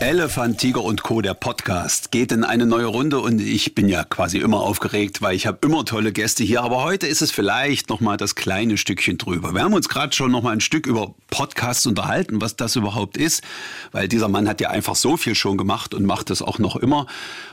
[0.00, 4.04] Elefant, Tiger und Co., der Podcast, geht in eine neue Runde und ich bin ja
[4.04, 6.62] quasi immer aufgeregt, weil ich habe immer tolle Gäste hier.
[6.62, 9.54] Aber heute ist es vielleicht nochmal das kleine Stückchen drüber.
[9.54, 13.42] Wir haben uns gerade schon nochmal ein Stück über Podcasts unterhalten, was das überhaupt ist,
[13.90, 16.76] weil dieser Mann hat ja einfach so viel schon gemacht und macht es auch noch
[16.76, 17.06] immer.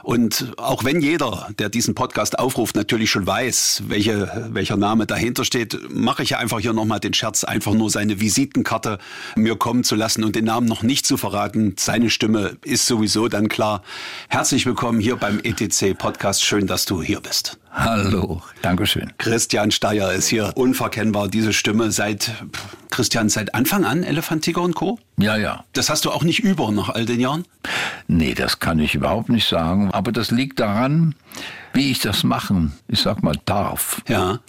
[0.04, 5.46] Und auch wenn jeder, der diesen Podcast aufruft, natürlich schon weiß, welche, welcher Name dahinter
[5.46, 9.00] steht, mache ich ja einfach hier nochmal den Scherz, einfach nur seine Visitenkarte
[9.36, 11.74] mir kommen zu lassen und den Namen noch nicht zu verraten.
[11.78, 13.82] Seine Stimme Stimme ist sowieso dann klar.
[14.28, 16.44] Herzlich willkommen hier beim ETC Podcast.
[16.44, 17.58] Schön, dass du hier bist.
[17.78, 19.12] Hallo, Dankeschön.
[19.18, 22.32] Christian Steyer ist hier unverkennbar, diese Stimme seit,
[22.90, 24.98] Christian, seit Anfang an Elefant, Tiger und Co.?
[25.18, 25.66] Ja, ja.
[25.74, 27.44] Das hast du auch nicht über nach all den Jahren?
[28.08, 29.92] Nee, das kann ich überhaupt nicht sagen.
[29.92, 31.16] Aber das liegt daran,
[31.74, 34.02] wie ich das machen, ich sag mal, darf.
[34.08, 34.40] Ja.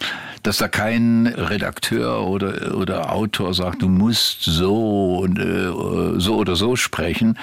[0.43, 6.55] Dass da kein Redakteur oder, oder Autor sagt, du musst so und äh, so oder
[6.55, 7.37] so sprechen.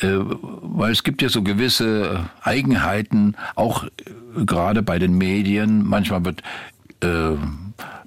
[0.00, 3.84] Äh, weil es gibt ja so gewisse Eigenheiten, auch
[4.34, 6.42] gerade bei den Medien, manchmal wird
[7.02, 7.36] äh,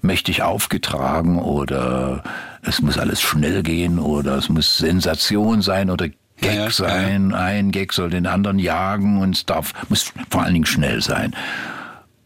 [0.02, 2.24] mächtig aufgetragen oder
[2.64, 7.30] es muss alles schnell gehen oder es muss Sensation sein oder Gag ja, sein.
[7.30, 7.38] Ja.
[7.38, 11.34] Ein Gag soll den anderen jagen und es darf, muss vor allen Dingen schnell sein.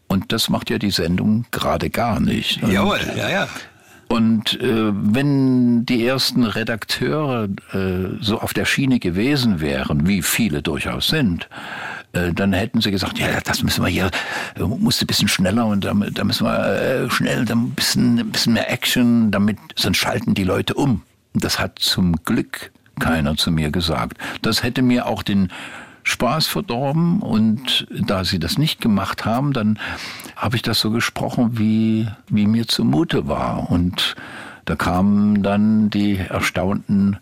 [0.08, 2.62] Und das macht ja die Sendung gerade gar nicht.
[2.62, 3.48] Und Jawohl, ja, ja.
[4.08, 10.62] Und äh, wenn die ersten Redakteure äh, so auf der Schiene gewesen wären, wie viele
[10.62, 11.48] durchaus sind,
[12.12, 14.10] dann hätten sie gesagt, ja, das müssen wir hier,
[14.56, 18.18] äh, musste ein bisschen schneller und da, da müssen wir äh, schnell, da ein bisschen,
[18.18, 21.02] ein bisschen mehr Action, damit, sonst schalten die Leute um.
[21.34, 24.18] Das hat zum Glück keiner zu mir gesagt.
[24.42, 25.52] Das hätte mir auch den
[26.02, 29.78] Spaß verdorben und da sie das nicht gemacht haben, dann
[30.36, 33.70] habe ich das so gesprochen, wie, wie mir zumute war.
[33.70, 34.16] Und
[34.64, 37.18] da kamen dann die erstaunten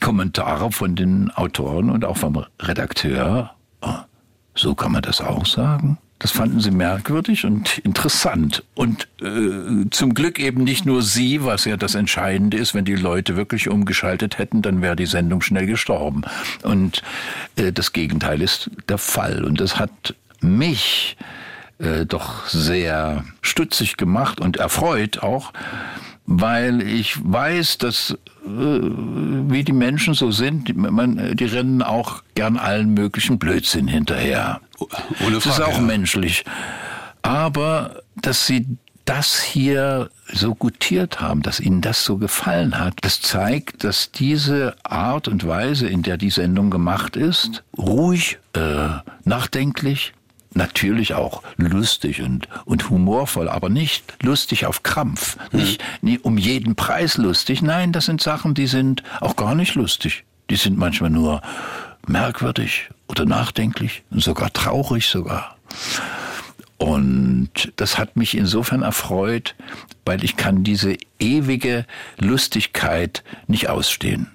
[0.00, 3.55] Kommentare von den Autoren und auch vom Redakteur.
[3.80, 3.98] Oh,
[4.54, 5.98] so kann man das auch sagen.
[6.18, 8.64] Das fanden sie merkwürdig und interessant.
[8.74, 12.74] Und äh, zum Glück eben nicht nur sie, was ja das Entscheidende ist.
[12.74, 16.22] Wenn die Leute wirklich umgeschaltet hätten, dann wäre die Sendung schnell gestorben.
[16.62, 17.02] Und
[17.56, 19.44] äh, das Gegenteil ist der Fall.
[19.44, 21.18] Und das hat mich
[21.78, 25.52] äh, doch sehr stutzig gemacht und erfreut auch,
[26.26, 28.10] weil ich weiß, dass
[28.44, 33.88] äh, wie die Menschen so sind, die, man, die rennen auch gern allen möglichen Blödsinn
[33.88, 34.60] hinterher.
[34.78, 35.80] Ohne Frage, das ist auch ja.
[35.80, 36.44] menschlich.
[37.22, 38.66] Aber dass sie
[39.04, 44.74] das hier so gutiert haben, dass ihnen das so gefallen hat, das zeigt, dass diese
[44.82, 48.88] Art und Weise, in der die Sendung gemacht ist, ruhig, äh,
[49.24, 50.12] nachdenklich,
[50.56, 55.60] natürlich auch lustig und, und humorvoll, aber nicht lustig auf Krampf, mhm.
[55.60, 57.62] nicht, nie um jeden Preis lustig.
[57.62, 60.24] Nein, das sind Sachen, die sind auch gar nicht lustig.
[60.50, 61.42] Die sind manchmal nur
[62.06, 65.56] merkwürdig oder nachdenklich und sogar traurig sogar.
[66.78, 69.54] Und das hat mich insofern erfreut,
[70.04, 71.86] weil ich kann diese ewige
[72.18, 74.30] Lustigkeit nicht ausstehen.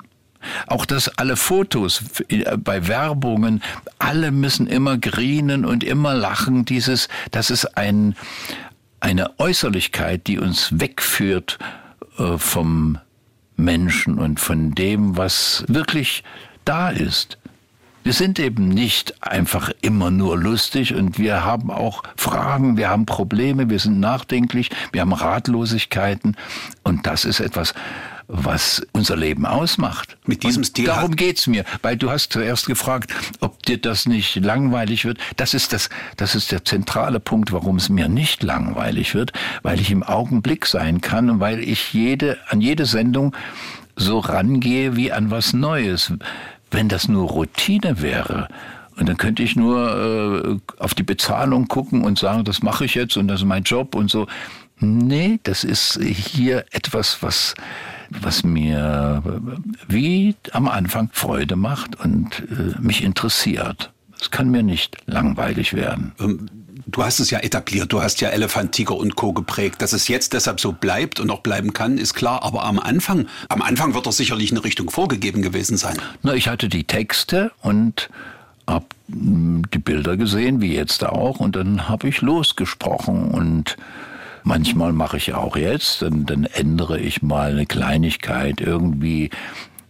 [0.68, 2.04] Auch dass alle Fotos
[2.58, 3.62] bei Werbungen,
[4.00, 6.66] alle müssen immer grinen und immer lachen.
[6.66, 8.16] Dieses, das ist ein,
[9.00, 11.60] eine Äußerlichkeit, die uns wegführt
[12.18, 12.98] äh, vom
[13.58, 16.24] Menschen und von dem, was wirklich
[16.66, 17.38] da ist.
[18.04, 23.06] Wir sind eben nicht einfach immer nur lustig und wir haben auch Fragen, wir haben
[23.06, 26.36] Probleme, wir sind nachdenklich, wir haben Ratlosigkeiten
[26.84, 27.76] und das ist etwas,
[28.34, 30.18] was unser Leben ausmacht.
[30.26, 30.86] Mit diesem Stil.
[30.86, 33.12] Darum geht's mir, weil du hast zuerst gefragt,
[33.42, 35.20] ob dir das nicht langweilig wird.
[35.36, 39.34] Das ist das, das ist der zentrale Punkt, warum es mir nicht langweilig wird,
[39.64, 43.36] weil ich im Augenblick sein kann und weil ich jede, an jede Sendung
[43.98, 46.14] so rangehe wie an was Neues.
[46.72, 48.48] Wenn das nur Routine wäre,
[48.96, 52.96] und dann könnte ich nur äh, auf die Bezahlung gucken und sagen, das mache ich
[52.96, 54.28] jetzt und das ist mein Job und so.
[54.80, 57.56] Nee, das ist hier etwas, was
[58.20, 59.24] was mir
[59.88, 63.92] wie am Anfang Freude macht und äh, mich interessiert.
[64.20, 66.12] Es kann mir nicht langweilig werden.
[66.20, 66.50] Ähm,
[66.86, 69.34] du hast es ja etabliert, du hast ja Elefant, Tiger und Co.
[69.34, 69.82] geprägt.
[69.82, 72.44] Dass es jetzt deshalb so bleibt und auch bleiben kann, ist klar.
[72.44, 75.98] Aber am Anfang, am Anfang wird doch sicherlich eine Richtung vorgegeben gewesen sein.
[76.22, 78.10] Na, ich hatte die Texte und
[78.68, 83.78] hab hm, die Bilder gesehen, wie jetzt auch, und dann habe ich losgesprochen und
[84.44, 89.30] Manchmal mache ich auch jetzt, dann, dann ändere ich mal eine Kleinigkeit irgendwie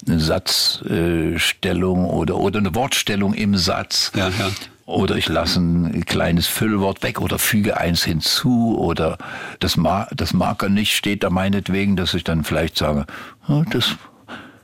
[0.08, 4.12] eine Satzstellung oder, oder eine Wortstellung im Satz.
[4.16, 4.52] Ja, ja.
[4.86, 9.18] Oder ich lasse ein kleines Füllwort weg oder füge eins hinzu oder
[9.60, 13.06] das, Mar das Marker nicht steht da meinetwegen, dass ich dann vielleicht sage,
[13.70, 13.96] das,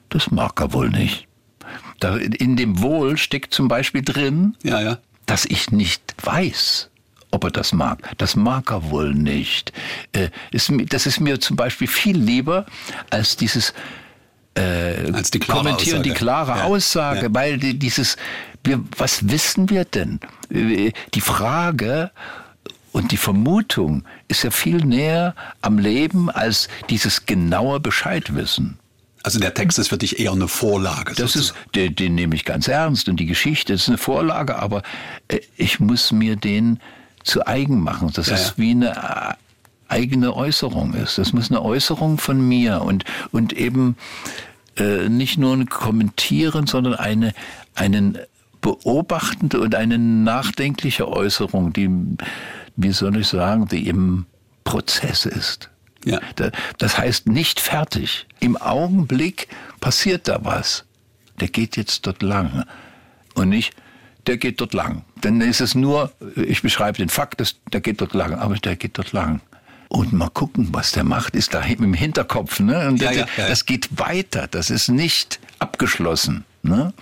[0.10, 1.28] das mag er wohl nicht.
[2.00, 4.98] Da, in dem Wohl steckt zum Beispiel drin, ja, ja.
[5.26, 6.90] dass ich nicht weiß,
[7.32, 8.00] ob er das mag.
[8.18, 9.74] Das mag er wohl nicht.
[10.14, 12.66] Äh, ist, das ist mir zum Beispiel viel lieber
[13.10, 13.74] als dieses
[14.56, 16.02] äh, als die kommentieren, Aussage.
[16.02, 16.64] die klare ja.
[16.64, 17.34] Aussage, ja.
[17.34, 18.18] weil die, dieses,
[18.64, 20.20] wir, was wissen wir denn?
[20.50, 22.12] Die Frage
[22.92, 28.80] und die Vermutung ist ja viel näher am Leben als dieses genaue Bescheidwissen.
[29.24, 31.14] Also der Text ist für dich eher eine Vorlage.
[31.14, 34.84] Das ist, den, den nehme ich ganz ernst und die Geschichte ist eine Vorlage, aber
[35.28, 36.80] äh, ich muss mir den
[37.28, 38.12] zu eigen machen.
[38.14, 39.34] Das ja, ist wie eine äh,
[39.88, 41.18] eigene Äußerung ist.
[41.18, 43.96] Das muss eine Äußerung von mir und, und eben
[44.78, 47.34] äh, nicht nur ein Kommentieren, sondern eine,
[47.76, 48.18] einen
[48.62, 51.90] beobachtende und eine nachdenkliche Äußerung, die,
[52.76, 54.26] wie soll ich sagen, die im
[54.64, 55.70] Prozess ist.
[56.06, 56.20] Ja.
[56.78, 58.28] Das heißt nicht fertig.
[58.40, 59.48] Im Augenblick
[59.80, 60.86] passiert da was.
[61.40, 62.66] Der geht jetzt dort lang.
[63.36, 63.74] Und nicht,
[64.28, 65.04] der geht dort lang.
[65.22, 68.98] Dann ist es nur, ich beschreibe den Fakt, der geht dort lang, aber der geht
[68.98, 69.42] dort lang
[69.90, 72.60] und mal gucken, was der macht, ist da im Hinterkopf.
[72.60, 72.88] Ne?
[72.88, 73.48] Und ja, das, ja, ja.
[73.48, 76.44] das geht weiter, das ist nicht abgeschlossen.
[76.64, 76.94] Ne?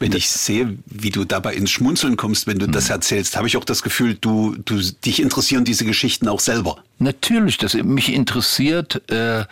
[0.00, 2.72] Wenn ich sehe, wie du dabei ins Schmunzeln kommst, wenn du hm.
[2.72, 6.82] das erzählst, habe ich auch das Gefühl, du, du dich interessieren diese Geschichten auch selber.
[6.98, 9.08] Natürlich, das mich interessiert.
[9.10, 9.44] Äh,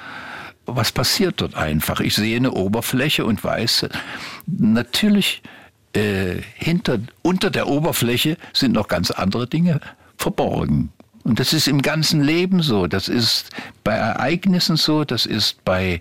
[0.69, 2.01] was passiert dort einfach?
[2.01, 3.87] Ich sehe eine Oberfläche und weiß,
[4.47, 5.43] natürlich
[5.97, 9.81] äh, hinter, unter der Oberfläche sind noch ganz andere Dinge
[10.17, 10.93] verborgen.
[11.25, 12.87] Und das ist im ganzen Leben so.
[12.87, 13.51] Das ist
[13.83, 16.01] bei Ereignissen so, das ist bei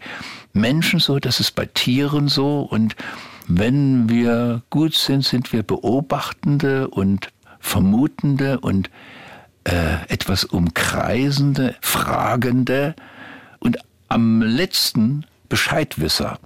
[0.53, 2.59] Menschen so, das ist bei Tieren so.
[2.59, 2.95] Und
[3.47, 8.91] wenn wir gut sind, sind wir Beobachtende und Vermutende und
[9.63, 12.95] äh, etwas Umkreisende, Fragende
[13.59, 13.77] und
[14.09, 16.37] am letzten Bescheidwisser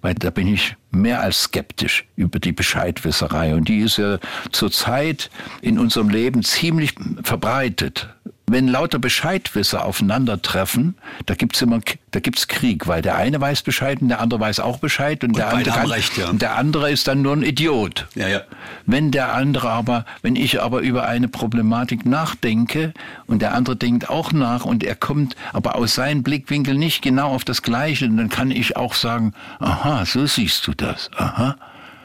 [0.00, 3.54] weil da bin ich mehr als skeptisch über die Bescheidwisserei.
[3.54, 4.18] Und die ist ja
[4.52, 5.30] zurzeit
[5.60, 8.08] in unserem Leben ziemlich verbreitet
[8.50, 10.96] wenn lauter Bescheidwisser aufeinandertreffen,
[11.26, 11.80] da gibt's immer,
[12.10, 15.30] da gibt's Krieg, weil der eine weiß Bescheid und der andere weiß auch Bescheid und,
[15.30, 16.32] und der andere kann, recht, ja.
[16.32, 18.06] der andere ist dann nur ein Idiot.
[18.14, 18.40] Ja, ja.
[18.86, 22.94] Wenn der andere aber, wenn ich aber über eine Problematik nachdenke
[23.26, 27.30] und der andere denkt auch nach und er kommt aber aus seinem Blickwinkel nicht genau
[27.30, 31.56] auf das Gleiche, dann kann ich auch sagen, aha, so siehst du das, aha.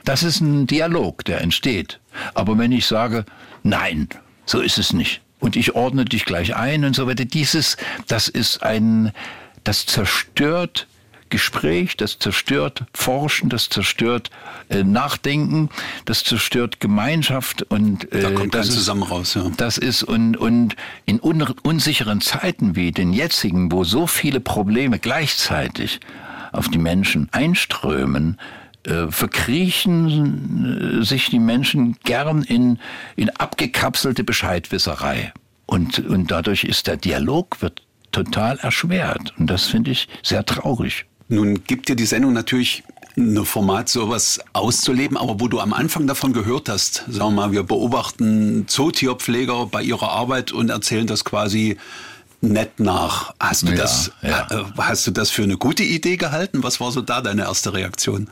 [0.05, 1.99] Das ist ein Dialog, der entsteht.
[2.33, 3.25] Aber wenn ich sage,
[3.63, 4.09] nein,
[4.45, 7.25] so ist es nicht, und ich ordne dich gleich ein und so weiter.
[7.25, 7.75] Dieses,
[8.07, 9.11] das ist ein,
[9.65, 10.87] das zerstört
[11.29, 14.29] Gespräch, das zerstört Forschen, das zerstört
[14.69, 15.69] äh, Nachdenken,
[16.05, 19.33] das zerstört Gemeinschaft und äh, da kommt das ist, zusammen raus.
[19.33, 19.51] Ja.
[19.57, 20.75] Das ist und und
[21.05, 25.99] in un unsicheren Zeiten wie den jetzigen, wo so viele Probleme gleichzeitig
[26.51, 28.37] auf die Menschen einströmen,
[28.85, 32.79] äh, verkriechen äh, sich die Menschen gern in,
[33.15, 35.33] in abgekapselte Bescheidwisserei.
[35.65, 37.81] Und, und dadurch ist der Dialog wird
[38.11, 39.33] total erschwert.
[39.37, 41.05] Und das finde ich sehr traurig.
[41.29, 42.83] Nun gibt dir die Sendung natürlich
[43.15, 47.51] ein Format, sowas auszuleben, aber wo du am Anfang davon gehört hast, sagen wir mal,
[47.51, 51.77] wir beobachten Zootierpfleger bei ihrer Arbeit und erzählen das quasi
[52.41, 53.33] nett nach.
[53.39, 54.47] Hast du, ja, das, ja.
[54.49, 56.63] Äh, hast du das für eine gute Idee gehalten?
[56.63, 58.29] Was war so da deine erste Reaktion?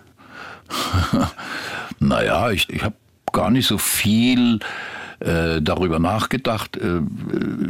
[2.00, 2.95] naja, ich, ich habe
[3.31, 4.60] gar nicht so viel
[5.19, 6.77] äh, darüber nachgedacht.
[6.77, 7.01] Äh,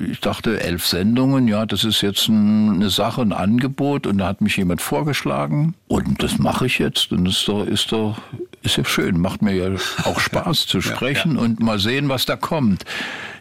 [0.09, 4.27] ich dachte, elf Sendungen, ja, das ist jetzt ein, eine Sache, ein Angebot und da
[4.27, 8.17] hat mich jemand vorgeschlagen und das mache ich jetzt und das ist doch, ist doch
[8.63, 11.43] ist ja schön, macht mir ja auch Spaß zu sprechen ja, ja.
[11.43, 12.85] und mal sehen, was da kommt.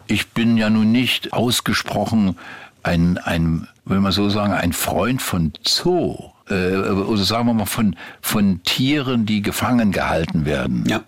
[0.07, 2.37] Ich bin ja nun nicht ausgesprochen
[2.83, 7.67] ein, ein, will man so sagen, ein Freund von Zoo äh, oder sagen wir mal
[7.67, 10.85] von, von Tieren, die gefangen gehalten werden.
[10.87, 11.03] Ja.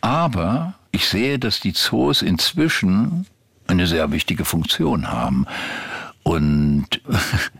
[0.00, 3.26] Aber ich sehe, dass die Zoos inzwischen
[3.66, 5.46] eine sehr wichtige Funktion haben.
[6.22, 6.86] Und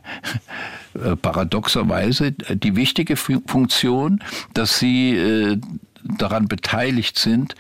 [1.23, 4.23] paradoxerweise die wichtige Funktion,
[4.55, 5.59] dass sie äh,
[6.03, 7.55] daran beteiligt sind,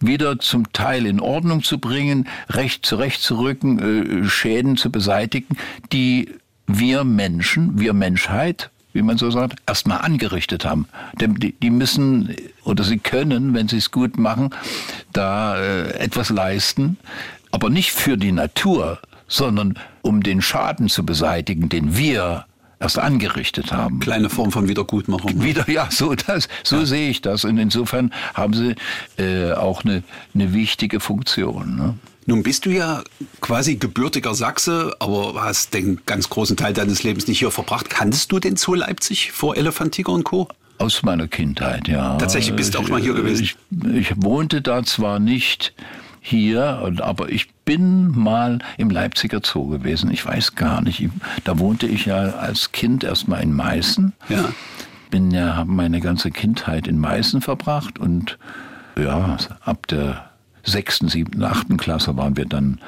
[0.00, 5.56] wieder zum Teil in Ordnung zu bringen, recht zurechtzurücken, äh, Schäden zu beseitigen,
[5.92, 6.30] die
[6.66, 10.86] wir Menschen, wir Menschheit wie man so sagt, erstmal angerichtet haben.
[11.20, 12.34] Denn die, die müssen
[12.64, 14.50] oder sie können, wenn sie es gut machen,
[15.12, 16.98] da äh, etwas leisten,
[17.50, 22.46] aber nicht für die Natur, sondern um den Schaden zu beseitigen, den wir
[22.82, 24.00] erst angerichtet haben.
[24.00, 25.42] Kleine Form von Wiedergutmachung.
[25.42, 26.84] Wieder, ja, so, das, so ja.
[26.84, 27.44] sehe ich das.
[27.44, 28.74] Und insofern haben sie
[29.22, 30.02] äh, auch eine,
[30.34, 31.76] eine wichtige Funktion.
[31.76, 31.94] Ne?
[32.26, 33.02] Nun bist du ja
[33.40, 37.90] quasi gebürtiger Sachse, aber hast den ganz großen Teil deines Lebens nicht hier verbracht.
[37.90, 40.48] Kanntest du den Zoo Leipzig vor Elefantiger und Co.?
[40.78, 42.16] Aus meiner Kindheit, ja.
[42.16, 43.42] Tatsächlich bist du auch mal hier gewesen?
[43.42, 43.56] Ich,
[43.94, 45.74] ich wohnte da zwar nicht
[46.20, 50.10] hier, aber ich bin mal im Leipziger Zoo gewesen.
[50.10, 51.08] Ich weiß gar nicht.
[51.44, 54.12] Da wohnte ich ja als Kind erstmal in Meißen.
[54.28, 54.52] Ja.
[55.10, 58.38] Bin ja, habe meine ganze Kindheit in Meißen verbracht und
[58.96, 60.31] ja, ab der
[60.62, 62.80] sechsten, siebten, achten Klasse waren wir dann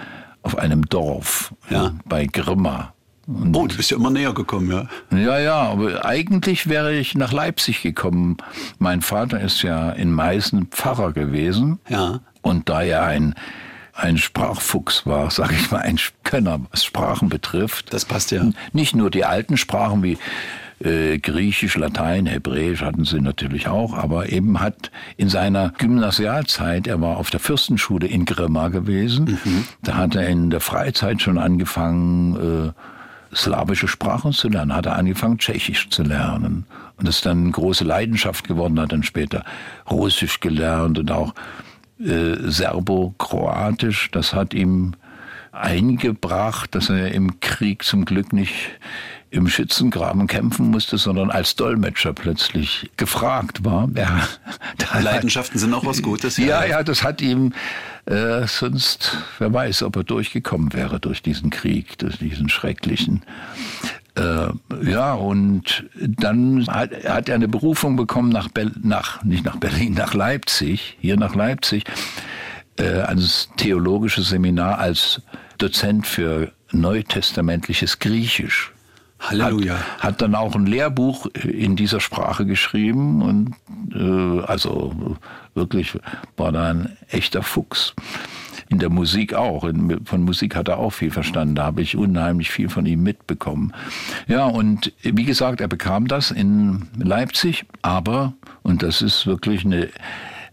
[0.43, 1.93] auf einem Dorf ja.
[2.05, 2.93] bei Grimma.
[3.27, 4.87] Und oh, du bist ja immer näher gekommen, ja.
[5.17, 8.37] Ja, ja, aber eigentlich wäre ich nach Leipzig gekommen.
[8.79, 11.79] Mein Vater ist ja in Meißen Pfarrer gewesen.
[11.89, 12.21] Ja.
[12.43, 13.35] Und da er ein,
[13.95, 17.95] ein Sprachfuchs war, sage ich mal, ein Könner, was Sprachen betrifft.
[17.95, 18.45] Das passt ja.
[18.73, 20.19] Nicht nur die alten Sprachen wie
[20.81, 27.01] äh, Griechisch, Latein, Hebräisch hatten sie natürlich auch, aber eben hat in seiner Gymnasialzeit, er
[27.01, 29.65] war auf der Fürstenschule in Grimma gewesen, mhm.
[29.83, 34.97] da hat er in der Freizeit schon angefangen, äh, slawische Sprachen zu lernen, hat er
[34.97, 36.67] angefangen, Tschechisch zu lernen.
[36.97, 39.45] Und das ist dann eine große Leidenschaft geworden, hat dann später
[39.91, 41.35] Russisch gelernt und auch
[41.99, 44.11] äh, Serbo-Kroatisch.
[44.13, 44.95] Das hat ihm
[45.53, 48.55] eingebracht, dass er im Krieg zum Glück nicht
[49.35, 53.89] im Schützengraben kämpfen musste, sondern als Dolmetscher plötzlich gefragt war.
[53.97, 56.37] Ja, Leidenschaften sind auch was Gutes.
[56.37, 57.53] Ja, ja, ja das hat ihm
[58.07, 63.23] äh, sonst, wer weiß, ob er durchgekommen wäre durch diesen Krieg, durch diesen schrecklichen.
[64.15, 64.49] Äh,
[64.83, 69.95] ja, und dann hat, hat, er eine Berufung bekommen nach, Be nach, nicht nach Berlin,
[69.95, 71.85] nach Leipzig, hier nach Leipzig,
[72.79, 75.23] äh, ans theologische Seminar als
[75.59, 78.74] Dozent für neutestamentliches Griechisch.
[79.31, 79.75] Halleluja.
[79.75, 83.55] Hat, hat, dann auch ein Lehrbuch in dieser Sprache geschrieben und
[83.95, 85.17] äh, also
[85.55, 85.99] wirklich
[86.37, 87.95] war da ein echter Fuchs.
[88.71, 89.65] In der Musik auch.
[89.65, 91.55] In, von Musik hat er auch viel verstanden.
[91.55, 93.73] Da habe ich unheimlich viel von ihm mitbekommen.
[94.27, 99.91] Ja, und wie gesagt, er bekam das in Leipzig, aber, und das ist wirklich eine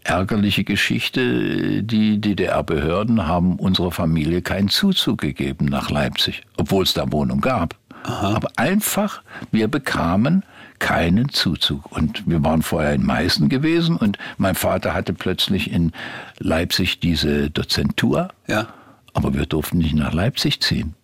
[0.04, 1.82] ärgerliche Geschichte.
[1.82, 7.76] Die DDR-Behörden haben unserer Familie keinen Zuzug gegeben nach Leipzig, obwohl es da Wohnung gab.
[8.02, 8.34] Aha.
[8.34, 10.44] Aber einfach, wir bekamen
[10.78, 11.92] keinen Zuzug.
[11.92, 15.92] Und wir waren vorher in Meißen gewesen und mein Vater hatte plötzlich in
[16.38, 18.30] Leipzig diese Dozentur.
[18.48, 18.66] Ja.
[19.14, 20.94] Aber wir durften nicht nach Leipzig ziehen.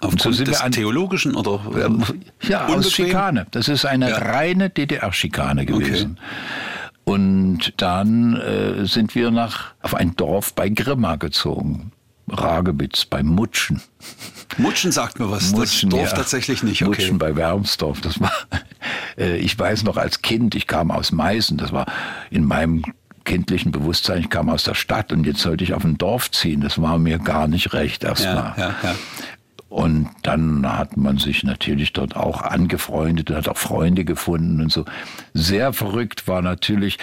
[0.00, 1.60] Aufgrund so des an, theologischen oder?
[2.42, 3.46] Ja, aus Schikane.
[3.50, 4.18] Das ist eine ja.
[4.18, 6.18] reine DDR-Schikane gewesen.
[6.18, 7.12] Okay.
[7.12, 11.92] Und dann äh, sind wir nach auf ein Dorf bei Grimma gezogen.
[12.28, 13.80] Ragewitz bei Mutschen.
[14.58, 16.16] Mutschen sagt mir was, Mutschen, das Dorf ja.
[16.16, 16.82] tatsächlich nicht.
[16.82, 16.90] Okay.
[16.90, 18.32] Mutschen bei Wermsdorf, das war,
[19.18, 21.86] äh, ich weiß noch als Kind, ich kam aus Meißen, das war
[22.30, 22.82] in meinem
[23.24, 26.60] kindlichen Bewusstsein, ich kam aus der Stadt und jetzt sollte ich auf ein Dorf ziehen,
[26.60, 28.54] das war mir gar nicht recht erstmal.
[28.56, 28.94] Ja, ja, ja.
[29.68, 34.84] Und dann hat man sich natürlich dort auch angefreundet, hat auch Freunde gefunden und so.
[35.34, 36.98] Sehr verrückt war natürlich,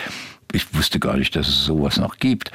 [0.54, 2.52] ich wusste gar nicht, dass es sowas noch gibt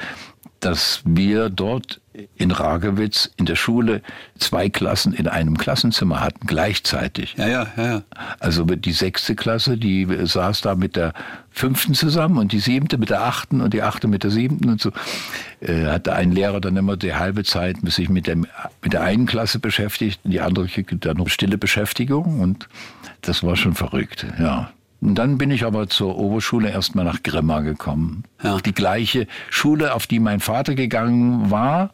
[0.59, 2.01] dass wir dort
[2.35, 4.01] in Ragewitz in der Schule
[4.37, 7.35] zwei Klassen in einem Klassenzimmer hatten, gleichzeitig.
[7.37, 8.03] Ja, ja, ja.
[8.39, 11.13] Also die sechste Klasse, die saß da mit der
[11.51, 14.81] fünften zusammen und die siebte mit der achten und die achte mit der siebten und
[14.81, 14.91] so.
[15.61, 18.45] Äh, hatte ein Lehrer dann immer die halbe Zeit sich mit, dem,
[18.81, 20.67] mit der einen Klasse beschäftigt, die andere
[20.99, 22.67] dann noch stille Beschäftigung und
[23.21, 24.71] das war schon verrückt, ja.
[25.01, 28.23] Und dann bin ich aber zur Oberschule erstmal nach Grimma gekommen.
[28.43, 28.57] Ja.
[28.57, 31.91] Die gleiche Schule, auf die mein Vater gegangen war,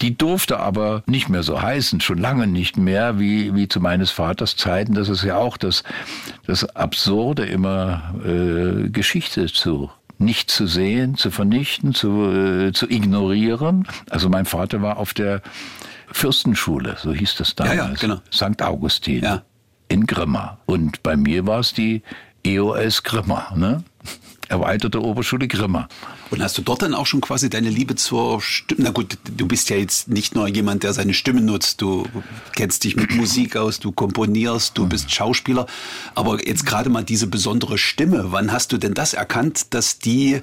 [0.00, 4.10] die durfte aber nicht mehr so heißen, schon lange nicht mehr, wie, wie zu meines
[4.10, 4.94] Vaters Zeiten.
[4.94, 5.84] Das ist ja auch das,
[6.46, 13.86] das Absurde, immer äh, Geschichte zu nicht zu sehen, zu vernichten, zu, äh, zu ignorieren.
[14.08, 15.42] Also mein Vater war auf der
[16.12, 17.76] Fürstenschule, so hieß das damals.
[17.76, 18.20] Ja, ja, genau.
[18.32, 18.62] St.
[18.62, 19.24] Augustin.
[19.24, 19.42] Ja
[19.88, 20.58] in Grimma.
[20.66, 22.02] Und bei mir war es die
[22.44, 23.82] EOS Grimma, ne?
[24.48, 25.88] Erweiterte Oberschule Grimma.
[26.30, 28.82] Und hast du dort dann auch schon quasi deine Liebe zur Stimme?
[28.82, 31.80] Na gut, du bist ja jetzt nicht nur jemand, der seine Stimme nutzt.
[31.80, 32.06] Du
[32.54, 35.66] kennst dich mit Musik aus, du komponierst, du bist Schauspieler.
[36.14, 38.32] Aber jetzt gerade mal diese besondere Stimme.
[38.32, 40.42] Wann hast du denn das erkannt, dass die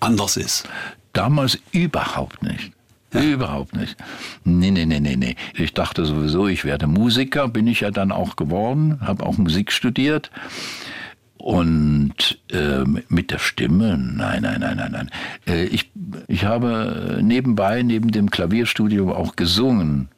[0.00, 0.68] anders ist?
[1.14, 2.72] Damals überhaupt nicht.
[3.12, 3.22] Ja.
[3.22, 3.96] Überhaupt nicht.
[4.44, 5.36] Nee, nee, nee, nee, nee.
[5.54, 9.72] Ich dachte sowieso, ich werde Musiker, bin ich ja dann auch geworden, habe auch Musik
[9.72, 10.30] studiert.
[11.40, 15.10] Und äh, mit der Stimme, nein, nein, nein, nein, nein.
[15.46, 15.90] Äh, ich,
[16.28, 20.08] ich habe nebenbei, neben dem Klavierstudio auch gesungen,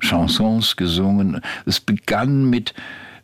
[0.00, 1.40] Chansons gesungen.
[1.66, 2.74] Es begann mit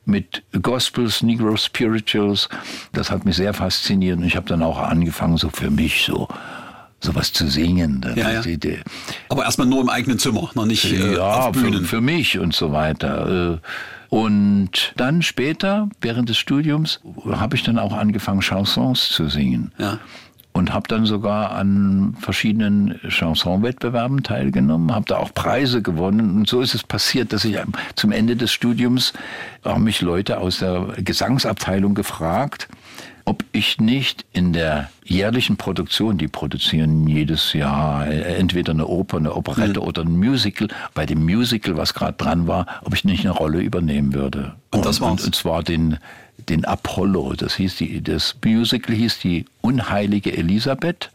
[0.05, 2.49] mit Gospels, Negro Spirituals.
[2.93, 6.29] Das hat mich sehr fasziniert und ich habe dann auch angefangen, so für mich so
[7.01, 8.07] sowas zu singen.
[8.17, 8.43] Ja, ja.
[9.29, 11.81] Aber erstmal nur im eigenen Zimmer, noch nicht äh, ja, auf Bühnen.
[11.83, 13.55] Für, für mich und so weiter.
[13.55, 13.59] Äh,
[14.09, 19.73] und dann später, während des Studiums, habe ich dann auch angefangen, Chansons zu singen.
[19.79, 19.99] Ja
[20.59, 26.61] und habe dann sogar an verschiedenen Chansonwettbewerben teilgenommen, habe da auch Preise gewonnen und so
[26.61, 27.57] ist es passiert, dass ich
[27.95, 29.13] zum Ende des Studiums
[29.65, 32.69] haben mich Leute aus der Gesangsabteilung gefragt,
[33.29, 39.35] ob ich nicht in der jährlichen Produktion, die produzieren jedes Jahr entweder eine Oper, eine
[39.35, 39.87] Operette mhm.
[39.87, 43.61] oder ein Musical, bei dem Musical, was gerade dran war, ob ich nicht eine Rolle
[43.61, 44.55] übernehmen würde.
[44.71, 45.21] Und, und das war's?
[45.21, 45.99] Und, und zwar den
[46.49, 47.35] den Apollo.
[47.35, 51.11] Das hieß die, das Musical hieß die Unheilige Elisabeth.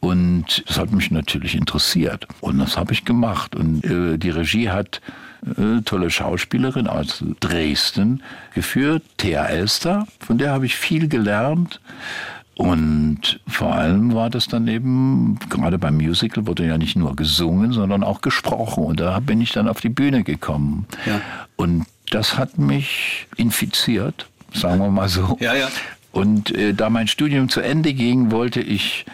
[0.00, 2.26] Und das hat mich natürlich interessiert.
[2.40, 3.54] Und das habe ich gemacht.
[3.54, 5.00] Und äh, die Regie hat
[5.46, 8.22] äh, tolle Schauspielerin aus Dresden
[8.54, 10.06] geführt, Thea Elster.
[10.20, 11.80] Von der habe ich viel gelernt.
[12.54, 17.72] Und vor allem war das dann eben, gerade beim Musical wurde ja nicht nur gesungen,
[17.72, 18.84] sondern auch gesprochen.
[18.84, 20.86] Und da bin ich dann auf die Bühne gekommen.
[21.06, 21.20] Ja.
[21.56, 25.36] Und das hat mich infiziert sagen wir mal so.
[25.40, 25.68] Ja, ja.
[26.12, 29.06] Und äh, da mein Studium zu Ende ging, wollte ich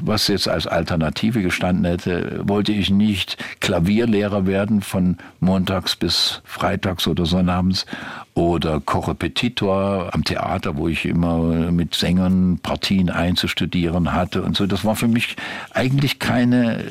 [0.00, 7.06] was jetzt als Alternative gestanden hätte, wollte ich nicht Klavierlehrer werden von montags bis freitags
[7.06, 7.86] oder sonnabends
[8.34, 11.38] oder Korrepetitor am Theater, wo ich immer
[11.70, 14.66] mit Sängern Partien einzustudieren hatte und so.
[14.66, 15.36] Das war für mich
[15.72, 16.84] eigentlich keine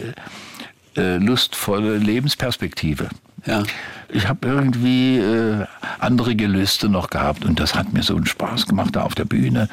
[0.95, 3.09] äh, lustvolle Lebensperspektive.
[3.45, 3.63] Ja.
[4.09, 5.65] Ich habe irgendwie äh,
[5.99, 9.25] andere Gelüste noch gehabt und das hat mir so einen Spaß gemacht da auf der
[9.25, 9.69] Bühne.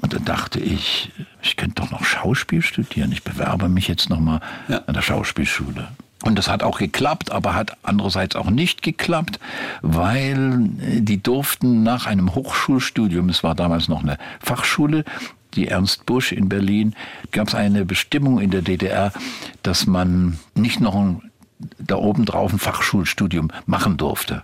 [0.00, 1.10] Und dann dachte ich,
[1.42, 3.10] ich könnte doch noch Schauspiel studieren.
[3.12, 4.82] Ich bewerbe mich jetzt nochmal ja.
[4.86, 5.88] an der Schauspielschule.
[6.22, 9.38] Und das hat auch geklappt, aber hat andererseits auch nicht geklappt,
[9.82, 15.04] weil die durften nach einem Hochschulstudium, es war damals noch eine Fachschule,
[15.54, 16.94] die Ernst Busch in Berlin,
[17.30, 19.12] gab es eine Bestimmung in der DDR,
[19.62, 21.22] dass man nicht noch ein,
[21.78, 24.42] da oben drauf ein Fachschulstudium machen durfte.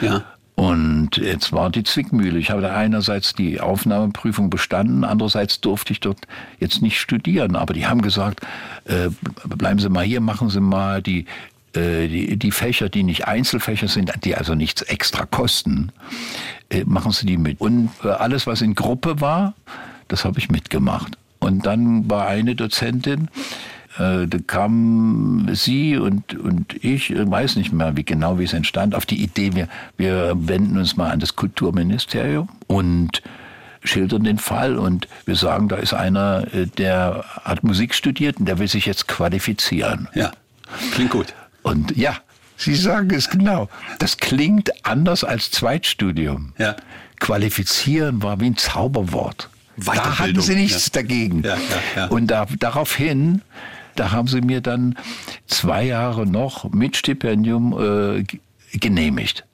[0.00, 0.24] Ja.
[0.56, 2.38] Und jetzt war die Zwickmühle.
[2.38, 6.18] Ich habe einerseits die Aufnahmeprüfung bestanden, andererseits durfte ich dort
[6.58, 7.56] jetzt nicht studieren.
[7.56, 8.40] Aber die haben gesagt,
[8.86, 9.10] äh,
[9.44, 11.26] bleiben Sie mal hier, machen Sie mal die,
[11.74, 15.92] äh, die, die Fächer, die nicht Einzelfächer sind, die also nichts extra kosten,
[16.70, 17.60] äh, machen Sie die mit.
[17.60, 19.52] Und äh, alles, was in Gruppe war,
[20.08, 21.18] das habe ich mitgemacht.
[21.38, 23.28] Und dann war eine Dozentin,
[23.98, 28.52] äh, da kam sie und, und ich, ich weiß nicht mehr wie genau, wie es
[28.52, 33.22] entstand, auf die Idee, wir, wir wenden uns mal an das Kulturministerium und
[33.82, 38.46] schildern den Fall und wir sagen, da ist einer, äh, der hat Musik studiert und
[38.46, 40.08] der will sich jetzt qualifizieren.
[40.14, 40.32] Ja,
[40.92, 41.34] klingt gut.
[41.62, 42.16] Und ja,
[42.56, 43.68] Sie sagen es genau.
[43.98, 46.52] Das klingt anders als Zweitstudium.
[46.58, 46.76] Ja.
[47.20, 49.50] Qualifizieren war wie ein Zauberwort.
[49.76, 51.02] Da hatten sie nichts ja.
[51.02, 51.42] dagegen.
[51.42, 51.58] Ja,
[51.94, 53.42] ja, Und da, daraufhin,
[53.96, 54.96] da haben sie mir dann
[55.46, 58.24] zwei Jahre noch mit Stipendium äh,
[58.78, 59.44] genehmigt.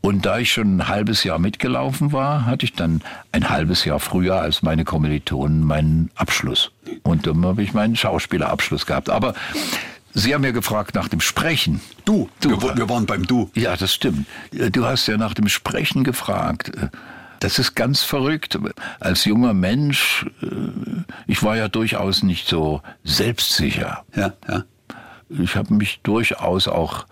[0.00, 3.02] Und da ich schon ein halbes Jahr mitgelaufen war, hatte ich dann
[3.32, 6.70] ein halbes Jahr früher als meine Kommilitonen meinen Abschluss.
[7.02, 9.10] Und dann habe ich meinen Schauspielerabschluss gehabt.
[9.10, 9.34] Aber
[10.14, 11.82] Sie haben ja gefragt nach dem Sprechen.
[12.06, 13.50] Du, du wir, wir waren beim Du.
[13.54, 14.26] Ja, das stimmt.
[14.50, 16.72] Du hast ja nach dem Sprechen gefragt.
[17.40, 18.58] Das ist ganz verrückt.
[19.00, 20.46] Als junger Mensch, äh,
[21.26, 24.04] ich war ja durchaus nicht so selbstsicher.
[24.14, 24.64] Ja, ja.
[25.28, 27.06] Ich habe mich durchaus auch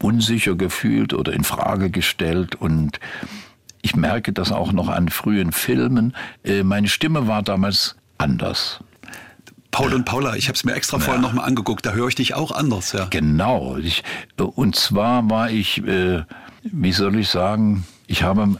[0.00, 2.98] unsicher gefühlt oder in Frage gestellt und
[3.82, 6.14] ich merke das auch noch an frühen Filmen.
[6.44, 8.80] Äh, meine Stimme war damals anders.
[9.70, 11.04] Paul und Paula, ich habe es mir extra ja.
[11.04, 12.92] vorher nochmal angeguckt, da höre ich dich auch anders.
[12.92, 13.06] Ja.
[13.10, 13.76] Genau.
[13.78, 14.04] Ich,
[14.36, 16.24] und zwar war ich, äh,
[16.62, 18.56] wie soll ich sagen, ich habe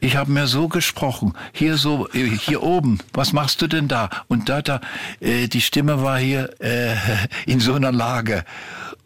[0.00, 4.10] ich habe mir so gesprochen, hier so, hier oben, was machst du denn da?
[4.28, 4.80] Und da, da,
[5.20, 6.94] äh, die Stimme war hier äh,
[7.46, 8.44] in so einer Lage.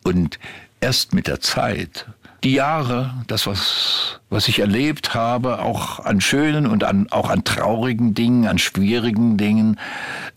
[0.04, 0.38] Und
[0.80, 2.06] erst mit der Zeit,
[2.44, 7.44] die Jahre, das, was, was ich erlebt habe, auch an schönen und an, auch an
[7.44, 9.78] traurigen Dingen, an schwierigen Dingen,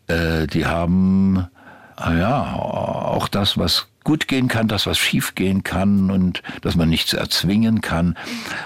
[0.08, 1.48] äh, die haben,
[1.96, 6.76] ah ja, auch das, was gut gehen kann, das was schief gehen kann und dass
[6.78, 8.16] man nichts erzwingen kann,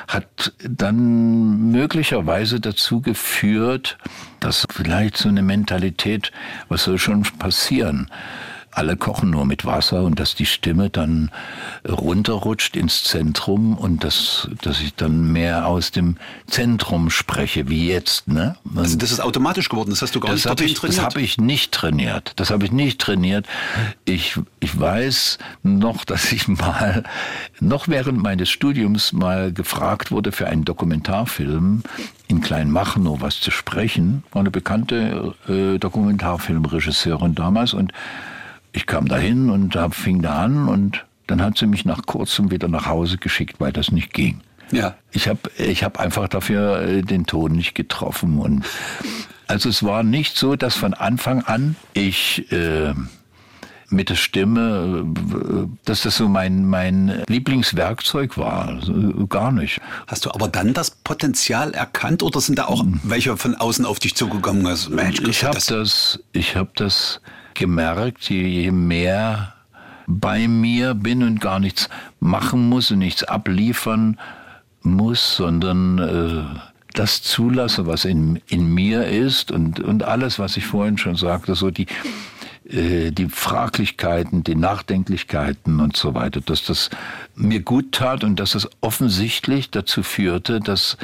[0.07, 3.97] hat dann möglicherweise dazu geführt,
[4.39, 6.31] dass vielleicht so eine Mentalität,
[6.67, 8.11] was soll schon passieren,
[8.71, 11.31] alle kochen nur mit Wasser und dass die Stimme dann
[11.87, 18.27] runterrutscht ins Zentrum und dass, dass ich dann mehr aus dem Zentrum spreche, wie jetzt.
[18.27, 18.55] Ne?
[18.75, 20.97] also das ist automatisch geworden, das hast du gar nicht hab ich, trainiert?
[20.97, 22.33] Das habe ich nicht trainiert.
[22.35, 23.47] Das habe ich nicht trainiert.
[24.05, 27.03] Ich, ich weiß noch, dass ich mal,
[27.59, 31.83] noch während meines Studiums mal gefragt wurde für einen Dokumentarfilm
[32.27, 34.23] in Kleinmachnow was zu sprechen.
[34.31, 37.91] War eine bekannte äh, Dokumentarfilmregisseurin damals und
[38.71, 42.51] ich kam dahin und hab, fing da an und dann hat sie mich nach kurzem
[42.51, 44.41] wieder nach Hause geschickt, weil das nicht ging.
[44.71, 44.95] Ja.
[45.11, 48.65] Ich habe ich hab einfach dafür äh, den Ton nicht getroffen und
[49.47, 52.93] also es war nicht so, dass von Anfang an ich äh,
[53.91, 55.05] mit der Stimme,
[55.85, 58.79] dass das so mein, mein Lieblingswerkzeug war.
[59.27, 59.81] Gar nicht.
[60.07, 62.99] Hast du aber dann das Potenzial erkannt oder sind da auch hm.
[63.03, 64.65] welche von außen auf dich zugekommen?
[64.67, 67.21] Also, Mensch, ich habe das, das, ich hab das
[67.59, 69.53] gemerkt, je mehr
[70.07, 74.17] bei mir bin und gar nichts machen muss und nichts abliefern
[74.81, 76.59] muss, sondern äh,
[76.93, 81.53] das zulasse, was in, in mir ist und, und alles, was ich vorhin schon sagte,
[81.53, 81.85] so die,
[82.71, 86.91] die Fraglichkeiten, die Nachdenklichkeiten und so weiter, dass das
[87.35, 90.97] mir gut tat und dass es offensichtlich dazu führte, dass,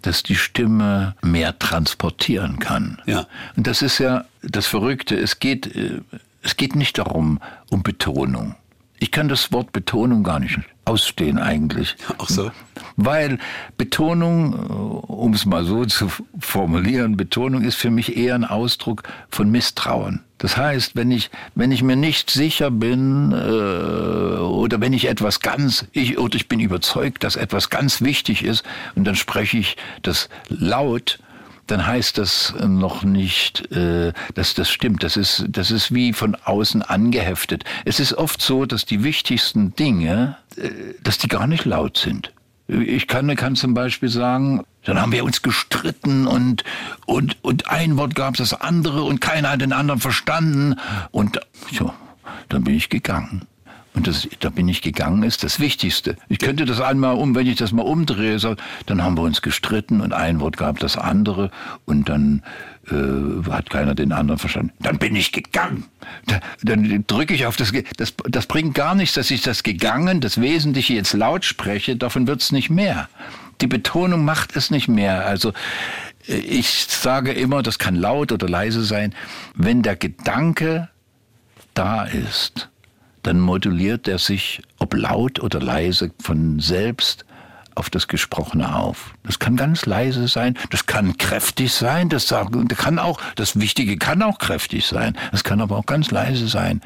[0.00, 3.02] dass die Stimme mehr transportieren kann.
[3.04, 3.26] Ja.
[3.54, 5.14] Und das ist ja das Verrückte.
[5.14, 6.00] Es geht, äh,
[6.42, 8.54] es geht nicht darum, um Betonung.
[9.00, 11.96] Ich kann das Wort Betonung gar nicht ausstehen eigentlich.
[12.18, 12.50] Ach so.
[12.96, 13.38] Weil
[13.78, 19.04] Betonung, äh, um es mal so zu formulieren, Betonung ist für mich eher ein Ausdruck
[19.30, 20.20] von Misstrauen.
[20.36, 25.40] Das heißt, wenn ich, wenn ich mir nicht sicher bin äh, oder wenn ich etwas
[25.40, 28.64] ganz, ich, oder ich bin überzeugt, dass etwas ganz wichtig ist
[28.96, 31.18] und dann spreche ich das laut,
[31.70, 35.02] dann heißt das noch nicht, äh, dass das stimmt.
[35.02, 37.64] Das ist, das ist wie von außen angeheftet.
[37.84, 40.70] Es ist oft so, dass die wichtigsten Dinge, äh,
[41.02, 42.32] dass die gar nicht laut sind.
[42.66, 46.64] Ich kann, kann zum Beispiel sagen, dann haben wir uns gestritten und,
[47.04, 50.76] und, und ein Wort gab das andere und keiner hat den anderen verstanden.
[51.10, 51.40] Und
[51.72, 51.92] so,
[52.48, 53.46] dann bin ich gegangen.
[53.92, 56.16] Und das, da bin ich gegangen, ist das Wichtigste.
[56.28, 58.54] Ich könnte das einmal um, wenn ich das mal umdrehe, so,
[58.86, 61.50] dann haben wir uns gestritten und ein Wort gab das andere
[61.86, 62.42] und dann
[62.88, 64.72] äh, hat keiner den anderen verstanden.
[64.78, 65.86] Dann bin ich gegangen.
[66.26, 68.14] Da, dann drücke ich auf das, das.
[68.28, 71.96] Das bringt gar nichts, dass ich das gegangen, das Wesentliche jetzt laut spreche.
[71.96, 73.08] Davon wird's nicht mehr.
[73.60, 75.26] Die Betonung macht es nicht mehr.
[75.26, 75.52] Also
[76.28, 79.14] äh, ich sage immer, das kann laut oder leise sein,
[79.54, 80.88] wenn der Gedanke
[81.74, 82.69] da ist
[83.22, 87.24] dann moduliert er sich, ob laut oder leise, von selbst
[87.74, 89.14] auf das Gesprochene auf.
[89.22, 92.34] Das kann ganz leise sein, das kann kräftig sein, das
[92.76, 96.80] kann auch, das Wichtige kann auch kräftig sein, es kann aber auch ganz leise sein.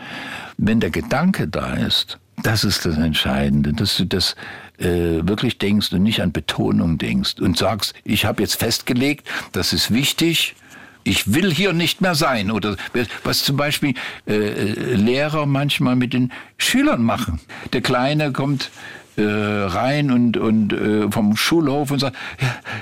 [0.56, 4.36] Wenn der Gedanke da ist, das ist das Entscheidende, dass du das
[4.78, 9.72] äh, wirklich denkst und nicht an Betonung denkst und sagst, ich habe jetzt festgelegt, das
[9.72, 10.56] ist wichtig,
[11.04, 12.50] ich will hier nicht mehr sein.
[12.50, 12.76] Oder
[13.22, 13.94] was zum Beispiel
[14.26, 17.40] äh, Lehrer manchmal mit den Schülern machen.
[17.72, 18.70] Der Kleine kommt
[19.16, 22.16] äh, rein und, und äh, vom Schulhof und sagt,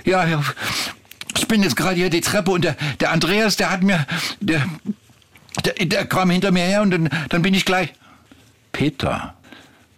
[0.05, 0.43] ja, ja,
[1.37, 4.07] ich bin jetzt gerade hier die Treppe und der, der Andreas, der hat mir,
[4.41, 4.63] der,
[5.65, 7.93] der, der kam hinter mir her und dann, dann bin ich gleich.
[8.73, 9.35] Peter,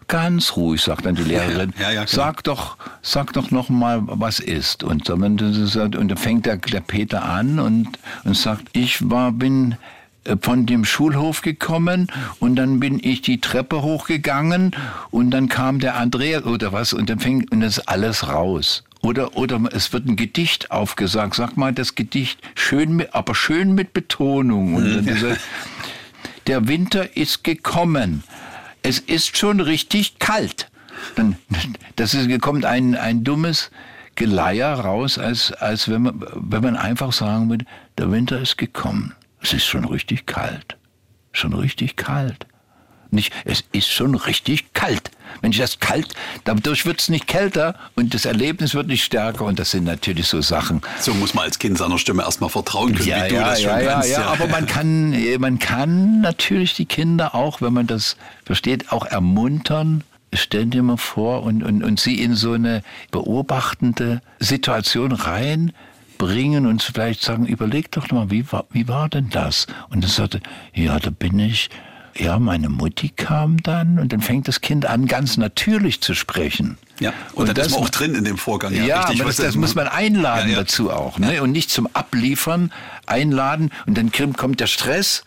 [0.09, 1.73] Ganz ruhig, sagt dann die Lehrerin.
[1.81, 4.83] Ja, ja, sag doch, sag doch noch mal, was ist.
[4.83, 7.89] Und, und dann fängt der, der Peter an und,
[8.25, 9.77] und sagt, ich war, bin
[10.25, 14.73] äh, von dem Schulhof gekommen und dann bin ich die Treppe hochgegangen
[15.11, 18.85] und dann kam der Andreas oder was und dann fängt und das ist alles raus.
[19.03, 21.35] Oder, oder es wird ein Gedicht aufgesagt.
[21.35, 24.75] Sag mal das Gedicht schön, mit, aber schön mit Betonung.
[24.77, 25.37] Und dann dieser,
[26.47, 28.25] der Winter ist gekommen
[28.85, 30.71] es ist schon richtig kalt.
[31.17, 31.37] Dann,
[31.97, 33.71] das ist, kommt ein, ein dummes
[34.15, 37.65] Geleier raus, als, als wenn, man, wenn man einfach sagen würde,
[37.99, 39.15] der Winter ist gekommen.
[39.41, 40.77] Es ist schon richtig kalt.
[41.33, 42.47] Schon richtig kalt.
[43.15, 45.11] Nicht, es ist schon richtig kalt.
[45.41, 49.45] Wenn ich das kalt, dadurch wird es nicht kälter und das Erlebnis wird nicht stärker
[49.45, 50.83] und das sind natürlich so Sachen.
[51.01, 53.63] So muss man als Kind seiner Stimme erstmal vertrauen können, ja, wie du ja, das
[53.63, 54.11] schon ja, kannst.
[54.11, 58.93] Ja, ja, aber man kann, man kann natürlich die Kinder auch, wenn man das versteht,
[58.93, 60.05] auch ermuntern.
[60.33, 65.73] Stell dir mal vor und, und, und sie in so eine beobachtende Situation rein,
[66.19, 69.67] bringen und vielleicht sagen, überleg doch mal, wie war, wie war denn das?
[69.91, 70.41] Und dann sagte,
[70.73, 71.71] ja, da bin ich
[72.17, 76.79] ja, meine Mutti kam dann und dann fängt das Kind an, ganz natürlich zu sprechen.
[77.01, 78.73] Ja, und, und dann das, ist man auch drin in dem Vorgang.
[78.73, 80.61] Ja, ja richtig, das, das muss man einladen ja, ja.
[80.61, 81.19] dazu auch.
[81.19, 81.43] Ne?
[81.43, 82.73] Und nicht zum Abliefern
[83.07, 85.25] einladen und dann kommt der Stress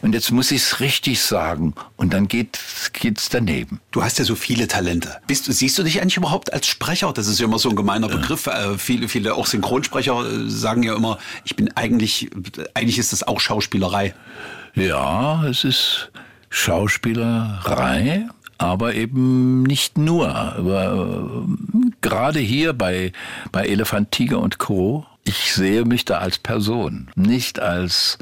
[0.00, 2.58] und jetzt muss ich es richtig sagen und dann geht
[3.02, 3.80] es daneben.
[3.90, 5.16] Du hast ja so viele Talente.
[5.26, 7.12] Bist, siehst du dich eigentlich überhaupt als Sprecher?
[7.12, 8.46] Das ist ja immer so ein gemeiner Begriff.
[8.46, 12.30] Äh, viele, viele auch Synchronsprecher äh, sagen ja immer, ich bin eigentlich,
[12.74, 14.14] eigentlich ist das auch Schauspielerei.
[14.74, 16.10] Ja, es ist
[16.50, 18.26] Schauspielerei
[18.58, 20.34] aber eben nicht nur.
[20.34, 23.12] Aber äh, gerade hier bei,
[23.52, 25.06] bei Elefant, Tiger und Co.
[25.24, 28.18] Ich sehe mich da als Person, nicht als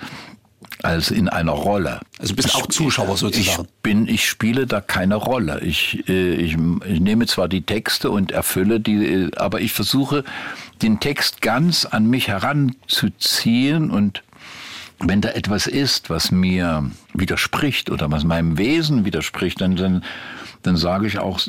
[0.82, 2.00] als in einer Rolle.
[2.18, 3.62] Also bist auch Zuschauer sozusagen.
[3.62, 5.60] Ich bin, ich spiele da keine Rolle.
[5.60, 10.22] Ich, äh, ich, ich nehme zwar die Texte und erfülle die, äh, aber ich versuche
[10.82, 14.22] den Text ganz an mich heranzuziehen und
[14.98, 20.04] wenn da etwas ist, was mir widerspricht oder was meinem Wesen widerspricht, dann, dann,
[20.62, 21.40] dann sage ich auch,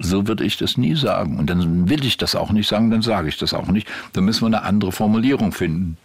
[0.00, 1.38] so würde ich das nie sagen.
[1.38, 3.86] Und dann will ich das auch nicht sagen, dann sage ich das auch nicht.
[4.14, 5.98] Dann müssen wir eine andere Formulierung finden.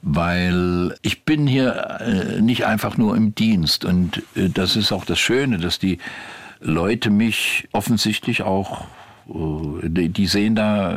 [0.00, 3.84] Weil ich bin hier äh, nicht einfach nur im Dienst.
[3.84, 5.98] Und äh, das ist auch das Schöne, dass die
[6.60, 8.86] Leute mich offensichtlich auch,
[9.28, 10.96] äh, die sehen da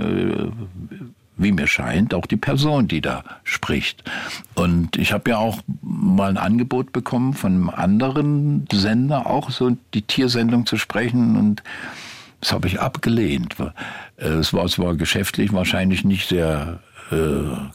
[1.37, 4.03] wie mir scheint, auch die Person, die da spricht.
[4.53, 9.77] Und ich habe ja auch mal ein Angebot bekommen von einem anderen Sender, auch so
[9.93, 11.35] die Tiersendung zu sprechen.
[11.35, 11.63] Und
[12.41, 13.55] das habe ich abgelehnt.
[14.17, 16.79] Äh, es war zwar geschäftlich wahrscheinlich nicht sehr
[17.11, 17.15] äh,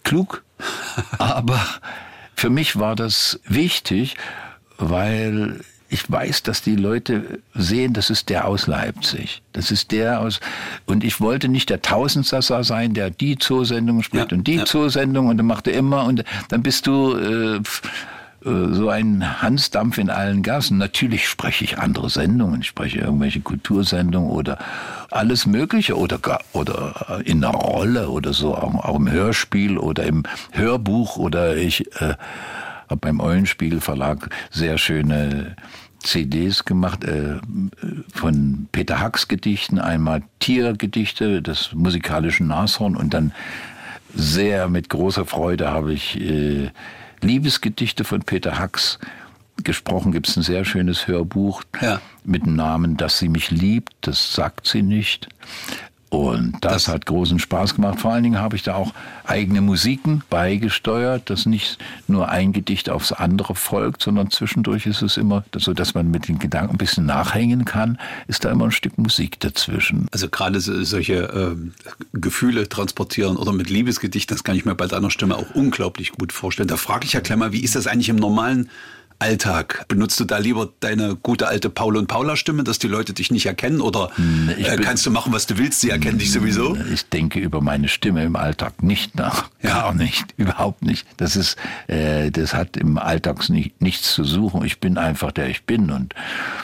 [0.05, 0.43] klug,
[1.19, 1.61] aber
[2.35, 4.17] für mich war das wichtig,
[4.79, 9.43] weil ich weiß, dass die Leute sehen, das ist der aus Leipzig.
[9.53, 10.41] Das ist der aus,
[10.87, 14.65] und ich wollte nicht der Tausendsasser sein, der die Zoosendung spricht ja, und die ja.
[14.65, 19.99] Zoosendung und dann macht er immer und dann bist du äh, äh, so ein Hansdampf
[19.99, 20.79] in allen Gassen.
[20.79, 24.59] Natürlich spreche ich andere Sendungen, ich spreche irgendwelche Kultursendungen oder
[25.11, 26.21] alles Mögliche oder
[26.53, 30.23] oder in einer Rolle oder so, auch, auch im Hörspiel oder im
[30.53, 32.15] Hörbuch oder ich äh,
[32.91, 35.57] habe beim Eulenspiegel Verlag sehr schöne
[36.03, 37.39] CDs gemacht äh,
[38.13, 43.33] von Peter Hacks Gedichten, einmal Tiergedichte des musikalischen Nashorn und dann
[44.15, 46.71] sehr mit großer Freude habe ich äh,
[47.21, 48.99] Liebesgedichte von Peter Hacks
[49.63, 50.13] gesprochen.
[50.13, 52.01] Gibt es ein sehr schönes Hörbuch ja.
[52.25, 55.29] mit dem Namen, dass sie mich liebt, das sagt sie nicht.
[56.11, 58.01] Und das, das, hat großen Spaß gemacht.
[58.01, 58.93] Vor allen Dingen habe ich da auch
[59.25, 65.17] eigene Musiken beigesteuert, dass nicht nur ein Gedicht aufs andere folgt, sondern zwischendurch ist es
[65.17, 67.97] immer so, dass man mit den Gedanken ein bisschen nachhängen kann,
[68.27, 70.09] ist da immer ein Stück Musik dazwischen.
[70.11, 71.57] Also gerade solche äh,
[72.13, 76.33] Gefühle transportieren oder mit Liebesgedicht, das kann ich mir bei deiner Stimme auch unglaublich gut
[76.33, 76.69] vorstellen.
[76.69, 78.69] Da frage ich ja gleich mal, wie ist das eigentlich im normalen
[79.21, 79.85] Alltag?
[79.89, 83.31] Benutzt du da lieber deine gute alte Paul und Paula Stimme, dass die Leute dich
[83.31, 84.11] nicht erkennen oder
[84.59, 86.77] äh, kannst du machen, was du willst, sie erkennen dich sowieso?
[86.93, 89.51] Ich denke über meine Stimme im Alltag nicht nach.
[89.63, 89.75] Ja.
[89.83, 91.07] Gar nicht, überhaupt nicht.
[91.19, 91.57] Das ist,
[91.87, 94.65] äh, das hat im Alltag nicht, nichts zu suchen.
[94.65, 96.15] Ich bin einfach der ich bin und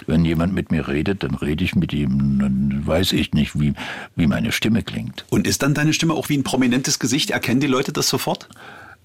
[0.07, 3.75] wenn jemand mit mir redet, dann rede ich mit ihm, dann weiß ich nicht, wie,
[4.17, 5.25] wie meine Stimme klingt.
[5.29, 7.31] Und ist dann deine Stimme auch wie ein prominentes Gesicht?
[7.31, 8.49] Erkennen die Leute das sofort?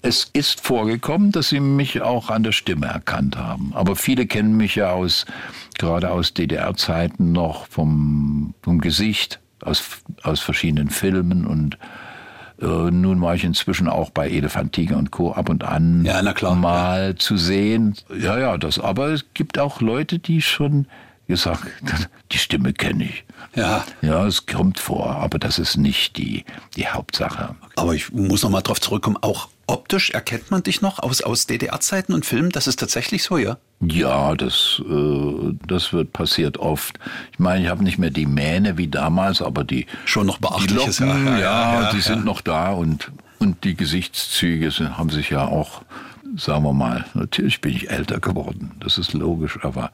[0.04, 3.72] Es ist vorgekommen, dass sie mich auch an der Stimme erkannt haben.
[3.72, 5.26] Aber viele kennen mich ja aus,
[5.78, 9.84] gerade aus DDR-Zeiten noch vom, vom Gesicht, aus,
[10.24, 11.78] aus verschiedenen Filmen und
[12.60, 15.32] äh, nun war ich inzwischen auch bei Elefant, Tiger und Co.
[15.32, 16.20] ab und an ja,
[16.54, 17.16] mal ja.
[17.16, 17.94] zu sehen.
[18.16, 20.86] Ja, ja, das, aber es gibt auch Leute, die schon
[21.28, 21.66] gesagt,
[22.32, 23.24] die Stimme kenne ich.
[23.54, 23.84] Ja.
[24.00, 26.44] Ja, es kommt vor, aber das ist nicht die,
[26.76, 27.54] die Hauptsache.
[27.76, 31.46] Aber ich muss noch mal drauf zurückkommen, auch optisch erkennt man dich noch aus, aus
[31.46, 32.50] DDR-Zeiten und Filmen?
[32.50, 33.58] Das ist tatsächlich so, ja?
[33.80, 36.98] Ja, das, äh, das wird passiert oft.
[37.32, 40.98] Ich meine, ich habe nicht mehr die Mähne wie damals, aber die schon noch beachtliches,
[40.98, 42.02] die Locken, ja, ja, ja, die ja.
[42.02, 43.10] sind noch da und
[43.42, 45.82] und die Gesichtszüge sind, haben sich ja auch,
[46.36, 49.90] sagen wir mal, natürlich bin ich älter geworden, das ist logisch, aber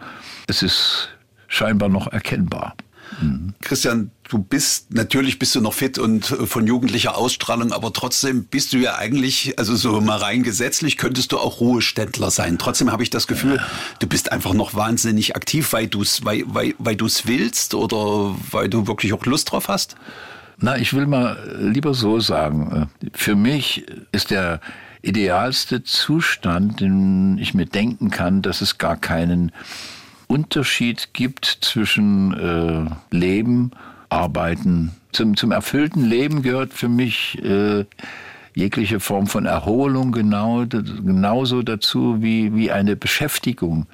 [0.46, 1.09] es ist
[1.46, 2.74] scheinbar noch erkennbar.
[3.20, 3.54] Mhm.
[3.60, 8.72] Christian, du bist, natürlich bist du noch fit und von jugendlicher Ausstrahlung, aber trotzdem bist
[8.72, 12.58] du ja eigentlich, also so mal rein gesetzlich, könntest du auch Ruheständler sein.
[12.58, 13.66] Trotzdem habe ich das Gefühl, ja.
[13.98, 18.36] du bist einfach noch wahnsinnig aktiv, weil du es weil, weil, weil du's willst oder
[18.50, 19.96] weil du wirklich auch Lust drauf hast?
[20.60, 22.90] Na, ich will mal lieber so sagen.
[23.12, 24.60] Für mich ist der
[25.02, 29.52] idealste Zustand, den ich mir denken kann, dass es gar keinen
[30.28, 33.72] Unterschied gibt zwischen äh, Leben,
[34.10, 34.92] Arbeiten.
[35.12, 37.84] Zum, zum erfüllten Leben gehört für mich äh,
[38.54, 43.86] jegliche Form von Erholung genau, genauso dazu wie, wie eine Beschäftigung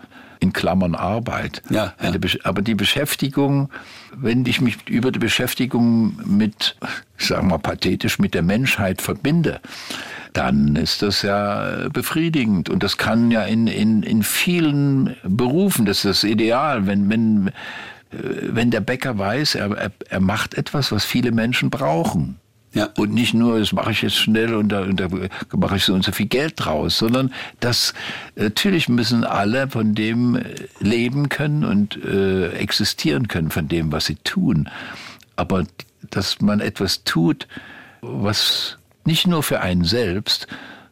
[0.45, 1.63] in Klammern Arbeit.
[1.71, 2.13] Ja, ja.
[2.45, 3.71] Aber die Beschäftigung,
[4.15, 6.77] wenn ich mich über die Beschäftigung mit,
[7.19, 9.61] sagen wir pathetisch, mit der Menschheit verbinde,
[10.35, 12.69] dann ist das ja befriedigend.
[12.69, 17.51] Und das kann ja in, in, in vielen Berufen, das ist das Ideal, wenn, wenn,
[18.11, 22.39] wenn der Bäcker weiß, er, er, er macht etwas, was viele Menschen brauchen.
[22.75, 22.89] Ja.
[22.97, 25.09] Und nicht nur, das mache ich jetzt schnell und da, und da
[25.57, 27.95] mache ich so und so viel Geld draus, sondern das
[28.35, 30.41] natürlich müssen alle von dem
[30.81, 34.69] leben können und äh, existieren können, von dem, was sie tun.
[35.37, 35.65] Aber
[36.11, 37.47] dass man etwas tut,
[38.01, 40.49] was nicht nur für einen selbst,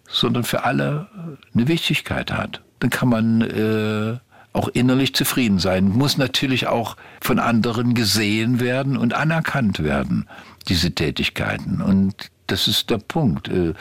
[0.08, 1.08] sondern für alle
[1.54, 4.18] eine Wichtigkeit hat, dann kann man äh,
[4.52, 5.88] auch innerlich zufrieden sein.
[5.88, 10.28] Muss natürlich auch von anderen gesehen werden und anerkannt werden,
[10.68, 11.80] diese Tätigkeiten.
[11.80, 13.48] Und das ist der Punkt.
[13.48, 13.74] Äh,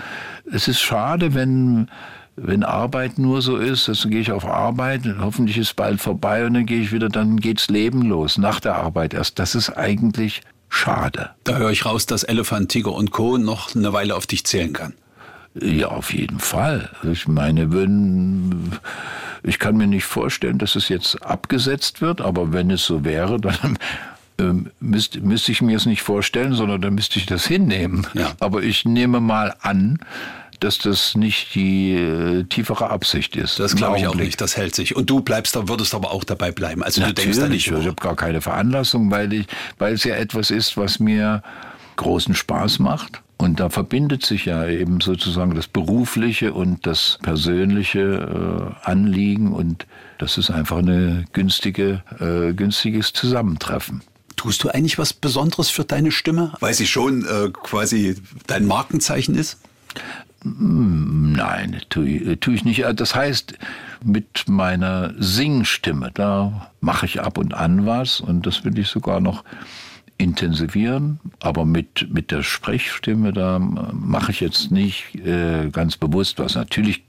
[0.52, 1.90] es ist schade, wenn
[2.38, 6.54] wenn Arbeit nur so ist, also gehe ich auf Arbeit, hoffentlich ist bald vorbei und
[6.54, 9.38] dann gehe ich wieder, dann geht's Leben los, nach der Arbeit erst.
[9.38, 11.32] Das ist eigentlich schade.
[11.44, 13.38] Da höre ich raus, dass Elefant, Tiger und Co.
[13.38, 14.94] noch eine Weile auf dich zählen kann.
[15.60, 16.90] Ja, auf jeden Fall.
[17.04, 18.72] Ich meine, wenn
[19.44, 23.40] ich kann mir nicht vorstellen, dass es jetzt abgesetzt wird, aber wenn es so wäre,
[23.40, 23.78] dann
[24.42, 28.08] ähm, müsste, müsste ich mir es nicht vorstellen, sondern dann müsste ich das hinnehmen.
[28.14, 28.32] Ja.
[28.40, 30.00] Aber ich nehme mal an,
[30.60, 33.60] dass das nicht die äh, tiefere Absicht ist.
[33.60, 34.96] Das glaube ich auch nicht, das hält sich.
[34.96, 36.84] Und du bleibst da, würdest aber auch dabei bleiben.
[36.84, 37.68] Also Natürlich, du denkst da nicht.
[37.68, 39.48] Ich habe gar keine Veranlassung, weil ich,
[39.80, 41.42] weil es ja etwas ist, was mir
[41.96, 43.22] großen Spaß macht.
[43.38, 49.88] Und da verbindet sich ja eben sozusagen das berufliche und das persönliche äh, Anliegen und
[50.20, 54.04] das ist einfach ein günstige, äh, günstiges Zusammentreffen.
[54.42, 56.54] Tust du eigentlich was Besonderes für deine Stimme?
[56.62, 58.16] Weil sie schon äh, quasi
[58.48, 59.60] dein Markenzeichen ist?
[60.42, 62.84] Hm, nein, tue, tue ich nicht.
[62.96, 63.54] Das heißt,
[64.04, 69.20] mit meiner Singstimme, da mache ich ab und an was und das will ich sogar
[69.20, 69.44] noch
[70.18, 76.56] intensivieren, aber mit, mit der Sprechstimme, da mache ich jetzt nicht äh, ganz bewusst was.
[76.56, 77.04] Natürlich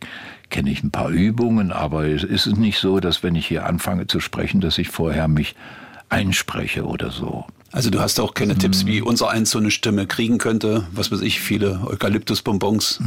[0.51, 4.07] kenne ich ein paar Übungen, aber es ist nicht so, dass wenn ich hier anfange
[4.07, 5.55] zu sprechen, dass ich vorher mich
[6.13, 7.47] einspreche oder so.
[7.73, 8.61] Also du hast auch keine hm.
[8.61, 13.01] Tipps, wie unser eins so eine Stimme kriegen könnte, was weiß ich, viele Eukalyptusbonbons.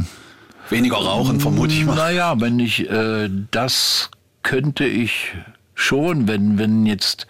[0.69, 1.95] Weniger rauchen, vermute ich mal.
[1.95, 4.09] Naja, wenn ich äh, das
[4.41, 5.33] könnte ich
[5.75, 7.27] schon, wenn, wenn jetzt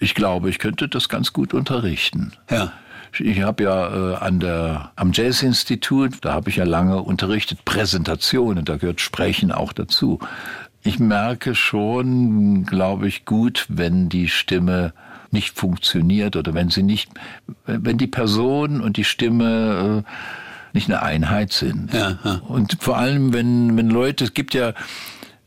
[0.00, 2.32] ich glaube, ich könnte das ganz gut unterrichten.
[2.50, 2.72] Ja.
[3.18, 8.64] Ich habe ja äh, an der am Jazz-Institut, da habe ich ja lange unterrichtet, Präsentationen,
[8.64, 10.18] da gehört Sprechen auch dazu.
[10.88, 14.94] Ich merke schon, glaube ich, gut, wenn die Stimme
[15.30, 17.10] nicht funktioniert oder wenn sie nicht,
[17.66, 20.10] wenn die Person und die Stimme äh,
[20.72, 21.92] nicht eine Einheit sind.
[21.92, 22.40] Ja, ja.
[22.48, 24.72] Und vor allem, wenn, wenn Leute, es gibt ja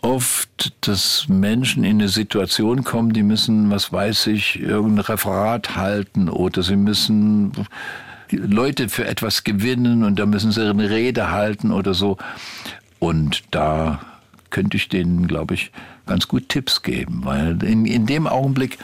[0.04, 6.30] oft, dass Menschen in eine Situation kommen, die müssen, was weiß ich, irgendein Referat halten
[6.30, 7.54] oder sie müssen
[8.30, 12.17] Leute für etwas gewinnen und da müssen sie eine Rede halten oder so.
[12.99, 14.01] Und da
[14.51, 15.71] könnte ich denen, glaube ich,
[16.05, 18.77] ganz gut Tipps geben, weil in, in dem Augenblick,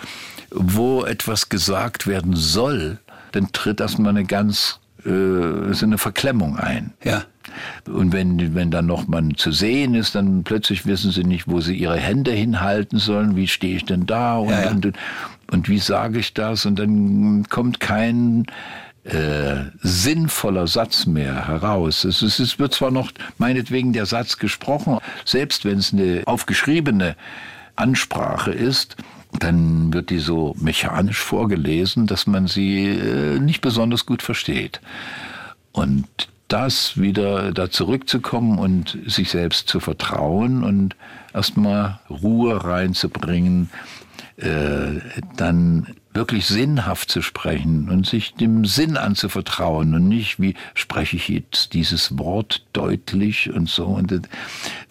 [0.52, 3.00] wo etwas gesagt werden soll,
[3.34, 6.94] dann tritt erstmal eine ganz, äh, so eine Verklemmung ein.
[7.04, 7.24] Ja.
[7.88, 11.62] Und wenn, wenn dann noch man zu sehen ist, dann plötzlich wissen sie nicht, wo
[11.62, 14.72] sie ihre Hände hinhalten sollen, wie stehe ich denn da und, ja, ja.
[14.72, 14.94] und,
[15.52, 16.66] und wie sage ich das?
[16.66, 18.46] Und dann kommt kein
[19.08, 22.04] äh, sinnvoller Satz mehr heraus.
[22.04, 27.16] Es, es, es wird zwar noch meinetwegen der Satz gesprochen, selbst wenn es eine aufgeschriebene
[27.76, 28.98] Ansprache ist,
[29.40, 34.82] dann wird die so mechanisch vorgelesen, dass man sie äh, nicht besonders gut versteht.
[35.72, 36.08] Und
[36.48, 40.96] das wieder da zurückzukommen und sich selbst zu vertrauen und
[41.34, 43.70] erstmal Ruhe reinzubringen,
[44.38, 45.02] äh,
[45.36, 51.30] dann wirklich sinnhaft zu sprechen und sich dem Sinn anzuvertrauen und nicht, wie spreche ich
[51.30, 53.86] jetzt dieses Wort deutlich und so.
[53.86, 54.28] Und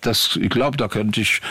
[0.00, 1.42] das, ich glaube, da könnte ich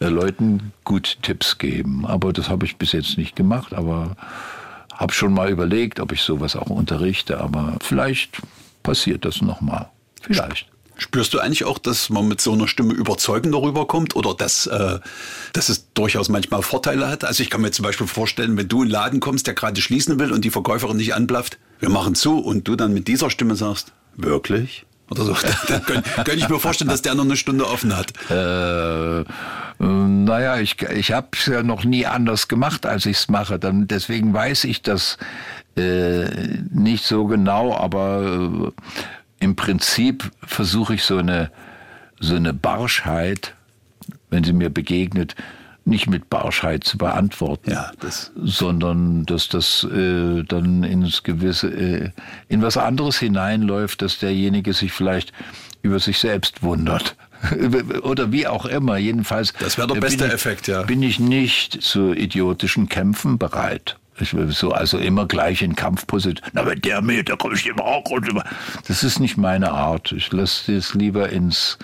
[0.00, 2.06] äh, Leuten gut Tipps geben.
[2.06, 4.16] Aber das habe ich bis jetzt nicht gemacht, aber
[4.94, 7.40] habe schon mal überlegt, ob ich sowas auch unterrichte.
[7.40, 8.42] Aber vielleicht
[8.82, 9.88] passiert das nochmal.
[10.22, 10.66] Vielleicht.
[11.00, 14.98] Spürst du eigentlich auch, dass man mit so einer Stimme überzeugender rüberkommt oder dass, äh,
[15.54, 17.24] dass es durchaus manchmal Vorteile hat?
[17.24, 19.80] Also ich kann mir zum Beispiel vorstellen, wenn du in den Laden kommst, der gerade
[19.80, 23.30] schließen will und die Verkäuferin nicht anblafft, wir machen zu und du dann mit dieser
[23.30, 24.84] Stimme sagst, wirklich?
[25.10, 25.36] Oder so.
[25.68, 28.12] Dann könnte ich mir vorstellen, dass der noch eine Stunde offen hat.
[28.30, 29.24] Äh,
[29.82, 33.58] naja, ich, ich habe es ja noch nie anders gemacht, als ich es mache.
[33.58, 35.18] Dann, deswegen weiß ich das
[35.76, 36.26] äh,
[36.72, 38.82] nicht so genau, aber äh,
[39.40, 41.50] im Prinzip versuche ich so eine,
[42.20, 43.54] so eine Barschheit,
[44.28, 45.34] wenn sie mir begegnet,
[45.84, 52.10] nicht mit Barschheit zu beantworten, ja, das sondern dass das äh, dann ins gewisse äh,
[52.48, 55.32] in was anderes hineinläuft, dass derjenige sich vielleicht
[55.82, 57.16] über sich selbst wundert
[58.02, 58.98] oder wie auch immer.
[58.98, 59.52] Jedenfalls.
[59.58, 60.82] Das wäre der beste ich, Effekt, ja.
[60.82, 63.96] Bin ich nicht zu idiotischen Kämpfen bereit.
[64.20, 66.40] Ich will so also immer gleich in Kampfposition.
[66.52, 68.04] Na, wenn der mit, da komme ich immer auch.
[68.86, 70.12] Das ist nicht meine Art.
[70.12, 71.78] Ich lasse es lieber ins,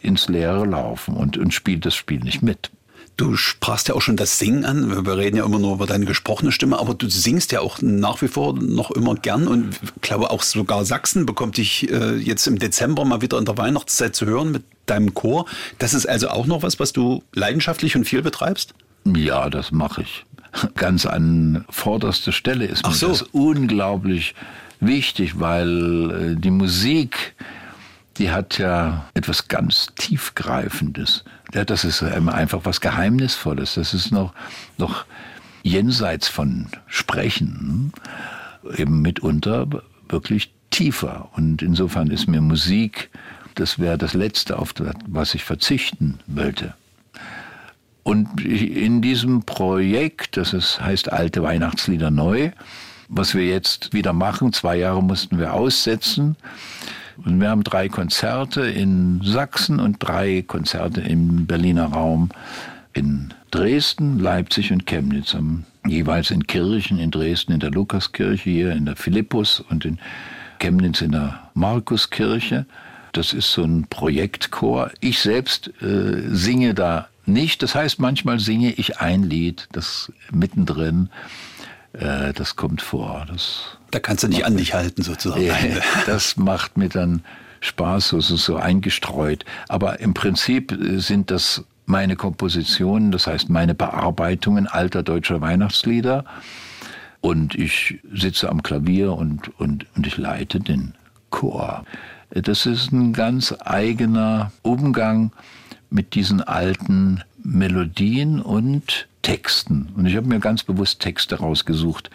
[0.00, 2.70] ins Leere laufen und, und spiele das Spiel nicht mit.
[3.16, 5.06] Du sprachst ja auch schon das Singen an.
[5.06, 8.20] Wir reden ja immer nur über deine gesprochene Stimme, aber du singst ja auch nach
[8.20, 12.46] wie vor noch immer gern und ich glaube auch sogar Sachsen bekommt dich äh, jetzt
[12.46, 15.46] im Dezember mal wieder in der Weihnachtszeit zu hören mit deinem Chor.
[15.78, 18.74] Das ist also auch noch was, was du leidenschaftlich und viel betreibst?
[19.06, 20.26] Ja, das mache ich.
[20.74, 23.08] Ganz an vorderster Stelle ist mir so.
[23.08, 24.34] das unglaublich
[24.80, 27.34] wichtig, weil äh, die Musik
[28.18, 31.24] die hat ja etwas ganz Tiefgreifendes.
[31.52, 33.74] Ja, das ist einfach was Geheimnisvolles.
[33.74, 34.32] Das ist noch,
[34.78, 35.04] noch
[35.62, 37.92] jenseits von Sprechen,
[38.76, 39.66] eben mitunter
[40.08, 41.28] wirklich tiefer.
[41.34, 43.10] Und insofern ist mir Musik,
[43.54, 46.74] das wäre das Letzte, auf das, was ich verzichten wollte.
[48.06, 52.52] Und in diesem Projekt, das ist, heißt Alte Weihnachtslieder neu,
[53.08, 56.36] was wir jetzt wieder machen, zwei Jahre mussten wir aussetzen,
[57.24, 62.28] und wir haben drei Konzerte in Sachsen und drei Konzerte im Berliner Raum
[62.92, 65.36] in Dresden, Leipzig und Chemnitz.
[65.84, 69.98] jeweils in Kirchen, in Dresden in der Lukaskirche, hier in der Philippus und in
[70.60, 72.66] Chemnitz in der Markuskirche.
[73.10, 74.92] Das ist so ein Projektchor.
[75.00, 77.62] Ich selbst äh, singe da nicht.
[77.62, 81.10] Das heißt, manchmal singe ich ein Lied, das mittendrin
[81.98, 83.26] äh, das kommt vor.
[83.28, 85.44] Das da kannst du nicht an dich halten sozusagen.
[85.44, 85.56] Ja,
[86.06, 87.22] das macht mir dann
[87.60, 89.44] Spaß, so, so, so eingestreut.
[89.68, 96.24] Aber im Prinzip äh, sind das meine Kompositionen, das heißt meine Bearbeitungen alter deutscher Weihnachtslieder.
[97.20, 100.94] Und ich sitze am Klavier und, und, und ich leite den
[101.30, 101.84] Chor.
[102.30, 105.32] Das ist ein ganz eigener Umgang
[105.96, 109.88] mit diesen alten Melodien und Texten.
[109.96, 112.10] Und ich habe mir ganz bewusst Texte rausgesucht,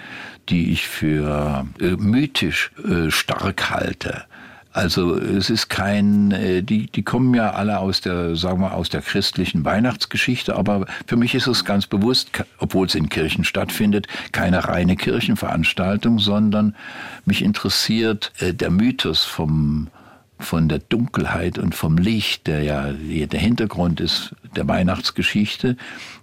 [0.50, 4.24] die ich für äh, mythisch äh, stark halte.
[4.72, 8.90] Also es ist kein, äh, die, die kommen ja alle aus der, sagen wir, aus
[8.90, 12.30] der christlichen Weihnachtsgeschichte, aber für mich ist es ganz bewusst,
[12.60, 16.76] obwohl es in Kirchen stattfindet, keine reine Kirchenveranstaltung, sondern
[17.26, 19.88] mich interessiert äh, der Mythos vom
[20.44, 25.78] von der Dunkelheit und vom Licht, der ja der Hintergrund ist der Weihnachtsgeschichte,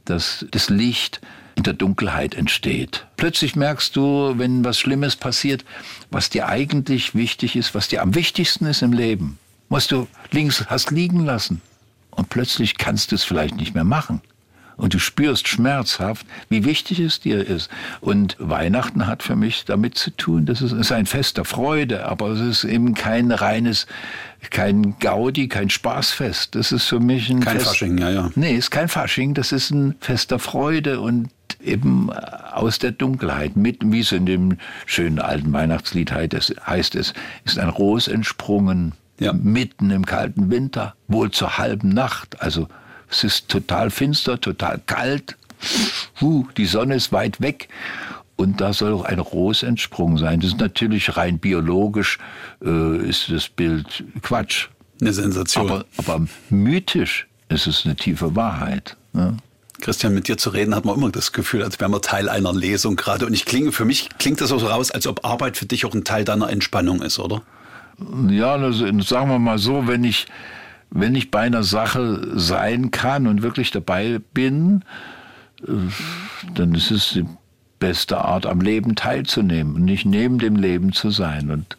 [0.04, 1.20] dass das Licht
[1.54, 3.06] in der Dunkelheit entsteht.
[3.16, 5.64] Plötzlich merkst du, wenn was Schlimmes passiert,
[6.10, 9.38] was dir eigentlich wichtig ist, was dir am wichtigsten ist im Leben,
[9.68, 11.60] was du links hast liegen lassen.
[12.10, 14.20] Und plötzlich kannst du es vielleicht nicht mehr machen
[14.78, 17.68] und du spürst schmerzhaft, wie wichtig es dir ist.
[18.00, 22.06] Und Weihnachten hat für mich damit zu tun, das ist, ist ein Fest der Freude,
[22.06, 23.86] aber es ist eben kein reines,
[24.50, 26.54] kein Gaudi, kein Spaßfest.
[26.54, 27.66] Das ist für mich ein kein Fest.
[27.66, 28.30] Fasching, ja, ja.
[28.36, 31.28] Nee, ist kein Fasching, das ist ein Fest der Freude und
[31.60, 37.14] eben aus der Dunkelheit, mit, wie es in dem schönen alten Weihnachtslied heißt es,
[37.44, 39.32] ist ein Ros entsprungen, ja.
[39.32, 42.68] mitten im kalten Winter, wohl zur halben Nacht, also
[43.10, 45.36] es ist total finster, total kalt.
[46.20, 47.68] Huh, die Sonne ist weit weg.
[48.36, 50.40] Und da soll auch ein Ros entsprungen sein.
[50.40, 52.18] Das ist natürlich rein biologisch,
[52.64, 54.68] äh, ist das Bild Quatsch.
[55.00, 55.68] Eine Sensation.
[55.68, 58.96] Aber, aber mythisch ist es eine tiefe Wahrheit.
[59.12, 59.36] Ne?
[59.80, 62.52] Christian, mit dir zu reden, hat man immer das Gefühl, als wären wir Teil einer
[62.52, 63.26] Lesung gerade.
[63.26, 65.84] Und ich klinge, für mich klingt das auch so raus, als ob Arbeit für dich
[65.84, 67.42] auch ein Teil deiner Entspannung ist, oder?
[68.28, 70.26] Ja, also, sagen wir mal so, wenn ich
[70.90, 74.84] wenn ich bei einer Sache sein kann und wirklich dabei bin,
[75.66, 75.72] äh,
[76.54, 77.26] dann ist es die
[77.78, 81.50] beste Art, am Leben teilzunehmen und nicht neben dem Leben zu sein.
[81.50, 81.76] Und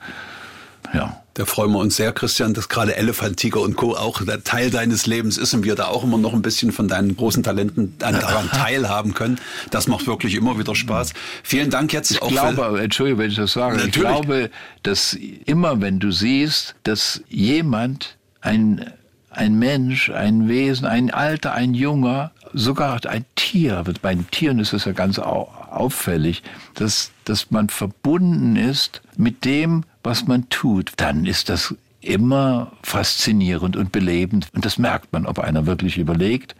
[0.93, 1.22] ja.
[1.36, 3.95] Da freuen wir uns sehr, Christian, dass gerade Elephant, Tiger und Co.
[3.95, 7.16] auch Teil deines Lebens ist und wir da auch immer noch ein bisschen von deinen
[7.16, 9.39] großen Talenten daran teilhaben können.
[9.70, 11.14] Das macht wirklich immer wieder Spaß.
[11.43, 12.28] Vielen Dank jetzt ich auch.
[12.28, 13.95] Ich glaube, Entschuldigung, wenn ich das sage, Natürlich.
[13.95, 14.49] ich glaube,
[14.84, 18.91] dass immer, wenn du siehst, dass jemand ein
[19.40, 23.84] ein Mensch, ein Wesen, ein Alter, ein Junger, sogar ein Tier.
[24.02, 29.86] Bei den Tieren ist es ja ganz auffällig, dass, dass man verbunden ist mit dem,
[30.04, 30.92] was man tut.
[30.98, 34.48] Dann ist das immer faszinierend und belebend.
[34.54, 36.56] Und das merkt man, ob einer wirklich überlegt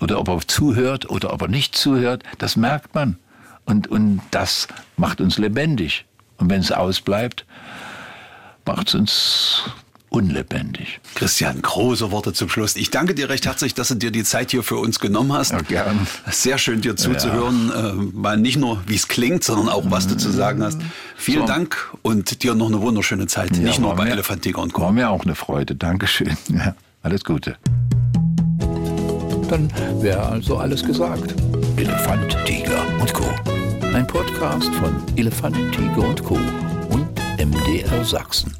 [0.00, 2.22] oder ob er zuhört oder ob er nicht zuhört.
[2.38, 3.18] Das merkt man.
[3.64, 6.04] Und, und das macht uns lebendig.
[6.36, 7.44] Und wenn es ausbleibt,
[8.64, 9.64] macht es uns
[10.14, 11.00] unlebendig.
[11.16, 12.76] Christian, große Worte zum Schluss.
[12.76, 15.50] Ich danke dir recht herzlich, dass du dir die Zeit hier für uns genommen hast.
[15.50, 16.06] Ja, gern.
[16.30, 17.72] Sehr schön, dir zuzuhören.
[17.74, 17.90] Ja.
[17.90, 20.78] Äh, mal nicht nur, wie es klingt, sondern auch, was du zu sagen hast.
[21.16, 21.46] Vielen so.
[21.46, 23.56] Dank und dir noch eine wunderschöne Zeit.
[23.56, 24.82] Ja, nicht nur bei Elefant, Tiger und Co.
[24.82, 25.74] War mir auch eine Freude.
[25.74, 26.36] Dankeschön.
[26.54, 27.56] Ja, alles Gute.
[29.48, 29.68] Dann
[30.00, 31.34] wäre also alles gesagt.
[31.76, 33.24] Elefant, Tiger und Co.
[33.92, 36.38] Ein Podcast von Elefant, Tiger und Co.
[36.90, 37.08] und
[37.38, 38.54] MDR Sachsen.